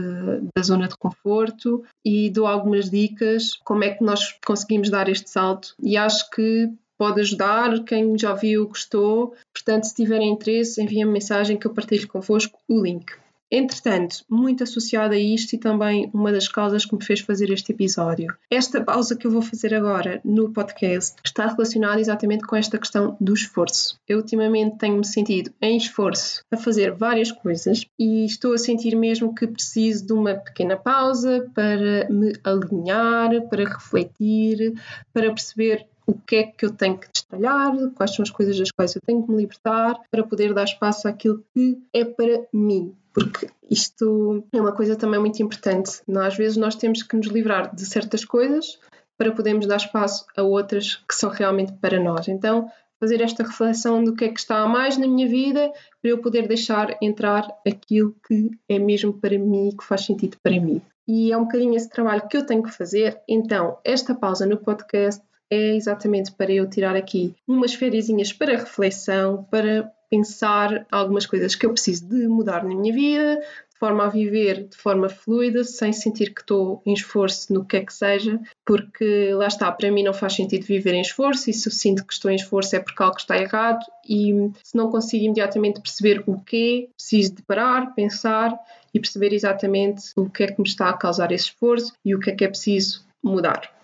da 0.56 0.64
zona 0.64 0.88
de 0.88 0.98
conforto 0.98 1.84
e 2.06 2.30
dou 2.30 2.46
algumas 2.46 2.90
dicas, 2.90 3.56
como 3.64 3.84
é 3.84 3.92
que 3.92 4.04
nós 4.04 4.38
conseguimos 4.46 4.90
dar 4.90 5.10
este 5.10 5.30
salto. 5.30 5.74
E 5.82 5.98
acho 5.98 6.30
que 6.30 6.70
pode 6.98 7.22
ajudar 7.22 7.84
quem 7.84 8.18
já 8.18 8.34
viu, 8.34 8.68
gostou. 8.68 9.36
Portanto, 9.54 9.84
se 9.86 9.96
tiverem 9.96 10.32
interesse, 10.32 10.82
enviem-me 10.82 11.12
mensagem 11.12 11.58
que 11.58 11.68
eu 11.68 11.74
partilho 11.74 12.08
convosco 12.08 12.60
o 12.68 12.82
link. 12.82 13.14
Entretanto, 13.50 14.26
muito 14.30 14.64
associada 14.64 15.16
a 15.16 15.20
isto 15.20 15.54
e 15.54 15.58
também 15.58 16.10
uma 16.14 16.32
das 16.32 16.48
causas 16.48 16.86
que 16.86 16.96
me 16.96 17.04
fez 17.04 17.22
fazer 17.22 17.50
este 17.50 17.72
episódio. 17.72 18.36
Esta 18.52 18.84
pausa 18.84 19.16
que 19.16 19.26
eu 19.26 19.32
vou 19.32 19.42
fazer 19.42 19.74
agora 19.74 20.20
no 20.24 20.52
podcast 20.52 21.16
está 21.24 21.48
relacionada 21.48 22.00
exatamente 22.00 22.46
com 22.46 22.56
esta 22.56 22.78
questão 22.78 23.16
do 23.22 23.34
esforço. 23.34 24.00
Eu 24.08 24.18
ultimamente 24.18 24.78
tenho-me 24.78 25.06
sentido 25.06 25.54
em 25.62 25.78
esforço 25.78 26.44
a 26.52 26.58
fazer 26.58 26.92
várias 26.92 27.32
coisas 27.32 27.86
e 27.98 28.26
estou 28.26 28.54
a 28.54 28.58
sentir 28.58 28.96
mesmo 28.96 29.34
que 29.34 29.48
preciso 29.48 30.06
de 30.06 30.14
uma 30.14 30.36
pequena 30.36 30.76
pausa 30.76 31.50
para 31.54 32.10
me 32.10 32.34
alinhar, 32.44 33.48
para 33.50 33.64
refletir, 33.64 34.74
para 35.14 35.32
perceber 35.32 35.88
o 36.08 36.14
que 36.14 36.38
é 36.38 36.44
que 36.44 36.66
eu 36.66 36.72
tenho 36.72 36.98
que 36.98 37.12
destralhar, 37.12 37.76
quais 37.94 38.16
são 38.16 38.24
as 38.24 38.32
coisas 38.32 38.58
das 38.58 38.72
quais 38.72 38.96
eu 38.96 39.02
tenho 39.06 39.24
que 39.24 39.30
me 39.30 39.42
libertar 39.42 40.00
para 40.10 40.24
poder 40.24 40.54
dar 40.54 40.64
espaço 40.64 41.08
àquilo 41.08 41.44
que 41.54 41.78
é 41.94 42.06
para 42.06 42.48
mim, 42.54 42.96
porque 43.14 43.50
isto 43.70 44.44
é 44.54 44.62
uma 44.62 44.72
coisa 44.72 44.96
também 44.96 45.20
muito 45.20 45.42
importante. 45.44 46.02
Às 46.18 46.38
vezes 46.38 46.56
nós 46.56 46.76
temos 46.76 47.04
que 47.04 47.16
nos 47.16 47.28
livrar 47.28 47.76
de 47.76 47.86
certas 47.86 48.24
coisas 48.24 48.80
para 49.18 49.32
podermos 49.32 49.68
dar 49.68 49.78
espaço 49.78 50.26
a 50.38 50.44
outras 50.44 50.96
que 50.96 51.16
são 51.16 51.30
realmente 51.30 51.74
para 51.74 52.00
nós. 52.00 52.28
Então, 52.28 52.70
fazer 53.00 53.22
esta 53.22 53.44
reflexão 53.44 54.04
do 54.04 54.16
que 54.16 54.26
é 54.26 54.30
que 54.30 54.40
está 54.40 54.60
a 54.60 54.68
mais 54.68 54.98
na 54.98 55.08
minha 55.08 55.28
vida 55.28 55.72
para 56.02 56.12
eu 56.12 56.20
poder 56.20 56.48
deixar 56.48 56.96
entrar 57.02 57.48
aquilo 57.68 58.16
que 58.28 58.52
é 58.70 58.80
mesmo 58.80 59.14
para 59.14 59.38
mim, 59.38 59.72
que 59.78 59.84
faz 59.84 60.06
sentido 60.06 60.38
para 60.42 60.60
mim. 60.60 60.82
E 61.08 61.32
é 61.32 61.38
um 61.38 61.44
bocadinho 61.44 61.76
esse 61.76 61.90
trabalho 61.90 62.28
que 62.28 62.38
eu 62.38 62.46
tenho 62.46 62.64
que 62.64 62.72
fazer. 62.72 63.20
Então, 63.28 63.78
esta 63.84 64.14
pausa 64.14 64.46
no 64.46 64.58
podcast 64.58 65.24
é 65.50 65.76
exatamente 65.76 66.32
para 66.32 66.52
eu 66.52 66.70
tirar 66.70 66.96
aqui 66.96 67.34
umas 67.48 67.74
férias 67.74 68.08
para 68.34 68.58
reflexão, 68.58 69.46
para 69.50 69.92
pensar 70.10 70.86
algumas 70.92 71.26
coisas 71.26 71.56
que 71.56 71.66
eu 71.66 71.72
preciso 71.72 72.08
de 72.08 72.28
mudar 72.28 72.64
na 72.64 72.76
minha 72.76 72.94
vida, 72.94 73.36
de 73.78 73.80
forma 73.80 74.06
a 74.06 74.10
viver 74.10 74.68
de 74.68 74.78
forma 74.78 75.10
fluida, 75.10 75.64
sem 75.64 75.94
sentir 75.94 76.34
que 76.34 76.42
estou 76.42 76.82
em 76.86 76.94
esforço 76.94 77.54
no 77.54 77.66
que 77.66 77.78
é 77.78 77.86
que 77.86 77.94
seja, 77.94 78.40
porque 78.66 79.34
lá 79.34 79.48
está, 79.48 79.72
para 79.72 79.92
mim 79.92 80.04
não 80.04 80.14
faz 80.14 80.34
sentido 80.34 80.66
viver 80.66 80.94
em 80.94 81.02
esforço, 81.02 81.50
e 81.50 81.54
se 81.54 81.68
eu 81.68 81.72
sinto 81.72 82.06
que 82.06 82.14
estou 82.14 82.32
em 82.32 82.36
esforço 82.36 82.76
é 82.76 82.80
porque 82.80 83.04
algo 83.04 83.18
está 83.18 83.38
errado, 83.38 83.86
e 84.08 84.50
se 84.64 84.76
não 84.76 84.90
consigo 84.90 85.26
imediatamente 85.26 85.82
perceber 85.82 86.24
o 86.26 86.40
quê, 86.40 86.90
preciso 86.96 87.36
de 87.36 87.44
parar, 87.44 87.94
pensar 87.94 88.58
e 88.94 89.00
perceber 89.00 89.34
exatamente 89.34 90.12
o 90.16 90.30
que 90.30 90.44
é 90.44 90.48
que 90.48 90.60
me 90.60 90.68
está 90.68 90.90
a 90.90 90.98
causar 90.98 91.32
esse 91.32 91.46
esforço 91.46 91.94
e 92.04 92.16
o 92.16 92.20
que 92.20 92.32
é 92.32 92.36
que 92.36 92.46
é 92.46 92.48
preciso 92.48 93.06
mudar. 93.22 93.77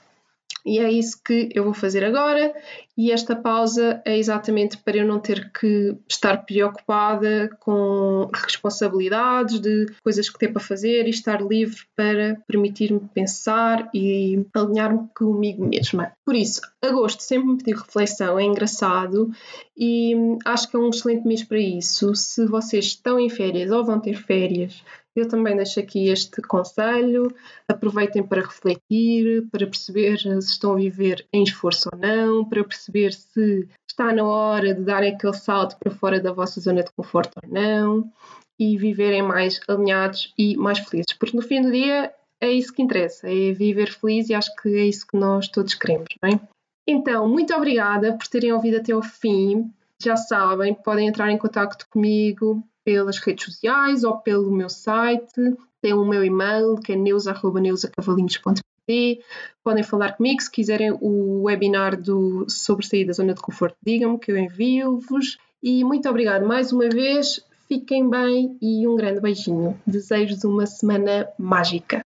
E 0.65 0.79
é 0.79 0.89
isso 0.89 1.21
que 1.23 1.49
eu 1.53 1.63
vou 1.65 1.73
fazer 1.73 2.03
agora. 2.03 2.53
E 2.97 3.11
esta 3.11 3.35
pausa 3.35 4.01
é 4.05 4.17
exatamente 4.17 4.77
para 4.77 4.97
eu 4.97 5.05
não 5.05 5.19
ter 5.19 5.51
que 5.51 5.95
estar 6.07 6.45
preocupada 6.45 7.49
com 7.59 8.29
responsabilidades 8.33 9.59
de 9.59 9.87
coisas 10.03 10.29
que 10.29 10.39
tenho 10.39 10.53
para 10.53 10.61
fazer 10.61 11.07
e 11.07 11.09
estar 11.09 11.41
livre 11.41 11.81
para 11.95 12.37
permitir-me 12.47 13.01
pensar 13.13 13.89
e 13.93 14.45
alinhar-me 14.53 15.07
comigo 15.15 15.67
mesma. 15.67 16.13
Por 16.23 16.35
isso, 16.35 16.61
agosto 16.81 17.21
sempre 17.21 17.49
me 17.49 17.57
pediu 17.57 17.77
reflexão, 17.77 18.39
é 18.39 18.43
engraçado 18.43 19.31
e 19.75 20.13
acho 20.45 20.69
que 20.69 20.75
é 20.75 20.79
um 20.79 20.89
excelente 20.89 21.27
mês 21.27 21.43
para 21.43 21.59
isso. 21.59 22.15
Se 22.15 22.45
vocês 22.45 22.85
estão 22.85 23.19
em 23.19 23.29
férias 23.29 23.71
ou 23.71 23.83
vão 23.83 23.99
ter 23.99 24.15
férias, 24.15 24.83
eu 25.15 25.27
também 25.27 25.55
deixo 25.55 25.79
aqui 25.79 26.09
este 26.09 26.41
conselho. 26.41 27.33
Aproveitem 27.67 28.23
para 28.23 28.41
refletir, 28.41 29.47
para 29.51 29.67
perceber 29.67 30.17
se 30.19 30.51
estão 30.51 30.73
a 30.73 30.77
viver 30.77 31.25
em 31.31 31.43
esforço 31.43 31.89
ou 31.93 31.99
não, 31.99 32.45
para 32.45 32.63
perceber 32.63 33.13
se 33.13 33.67
está 33.87 34.11
na 34.11 34.23
hora 34.23 34.73
de 34.73 34.81
dar 34.81 35.03
aquele 35.03 35.33
salto 35.33 35.77
para 35.77 35.91
fora 35.91 36.19
da 36.19 36.31
vossa 36.31 36.59
zona 36.59 36.83
de 36.83 36.91
conforto 36.91 37.31
ou 37.43 37.49
não 37.51 38.11
e 38.59 38.77
viverem 38.77 39.21
mais 39.21 39.59
alinhados 39.67 40.33
e 40.37 40.57
mais 40.57 40.79
felizes. 40.79 41.13
Porque 41.13 41.35
no 41.35 41.43
fim 41.43 41.61
do 41.61 41.71
dia 41.71 42.13
é 42.41 42.51
isso 42.51 42.73
que 42.73 42.81
interessa, 42.81 43.27
é 43.27 43.51
viver 43.51 43.91
feliz 43.91 44.29
e 44.29 44.33
acho 44.33 44.53
que 44.55 44.69
é 44.75 44.85
isso 44.85 45.05
que 45.07 45.17
nós 45.17 45.47
todos 45.47 45.73
queremos, 45.75 46.09
não 46.21 46.29
é? 46.29 46.39
Então, 46.85 47.27
muito 47.27 47.53
obrigada 47.53 48.13
por 48.17 48.27
terem 48.27 48.51
ouvido 48.51 48.77
até 48.77 48.91
ao 48.91 49.01
fim. 49.01 49.71
Já 50.01 50.17
sabem, 50.17 50.73
podem 50.73 51.07
entrar 51.07 51.31
em 51.31 51.37
contato 51.37 51.87
comigo 51.89 52.61
pelas 52.83 53.19
redes 53.19 53.45
sociais 53.45 54.03
ou 54.03 54.17
pelo 54.17 54.51
meu 54.51 54.67
site. 54.69 55.55
Tem 55.81 55.93
o 55.93 56.05
meu 56.05 56.23
e-mail 56.23 56.75
que 56.75 56.93
é 56.93 56.95
neusa.neusacavalinhos.pt. 56.95 59.19
Podem 59.63 59.83
falar 59.83 60.13
comigo 60.13 60.41
se 60.41 60.49
quiserem 60.49 60.97
o 60.99 61.43
webinar 61.43 61.95
do, 61.99 62.45
sobre 62.49 62.83
sair 62.85 63.05
da 63.05 63.13
zona 63.13 63.33
de 63.33 63.41
conforto, 63.41 63.77
digam-me 63.85 64.19
que 64.19 64.31
eu 64.31 64.37
envio-vos. 64.37 65.37
E 65.61 65.83
muito 65.83 66.09
obrigado 66.09 66.45
mais 66.45 66.71
uma 66.71 66.89
vez. 66.89 67.45
Fiquem 67.67 68.09
bem 68.09 68.57
e 68.61 68.87
um 68.87 68.95
grande 68.95 69.19
beijinho. 69.21 69.79
Desejo-vos 69.85 70.43
uma 70.43 70.65
semana 70.65 71.29
mágica. 71.37 72.01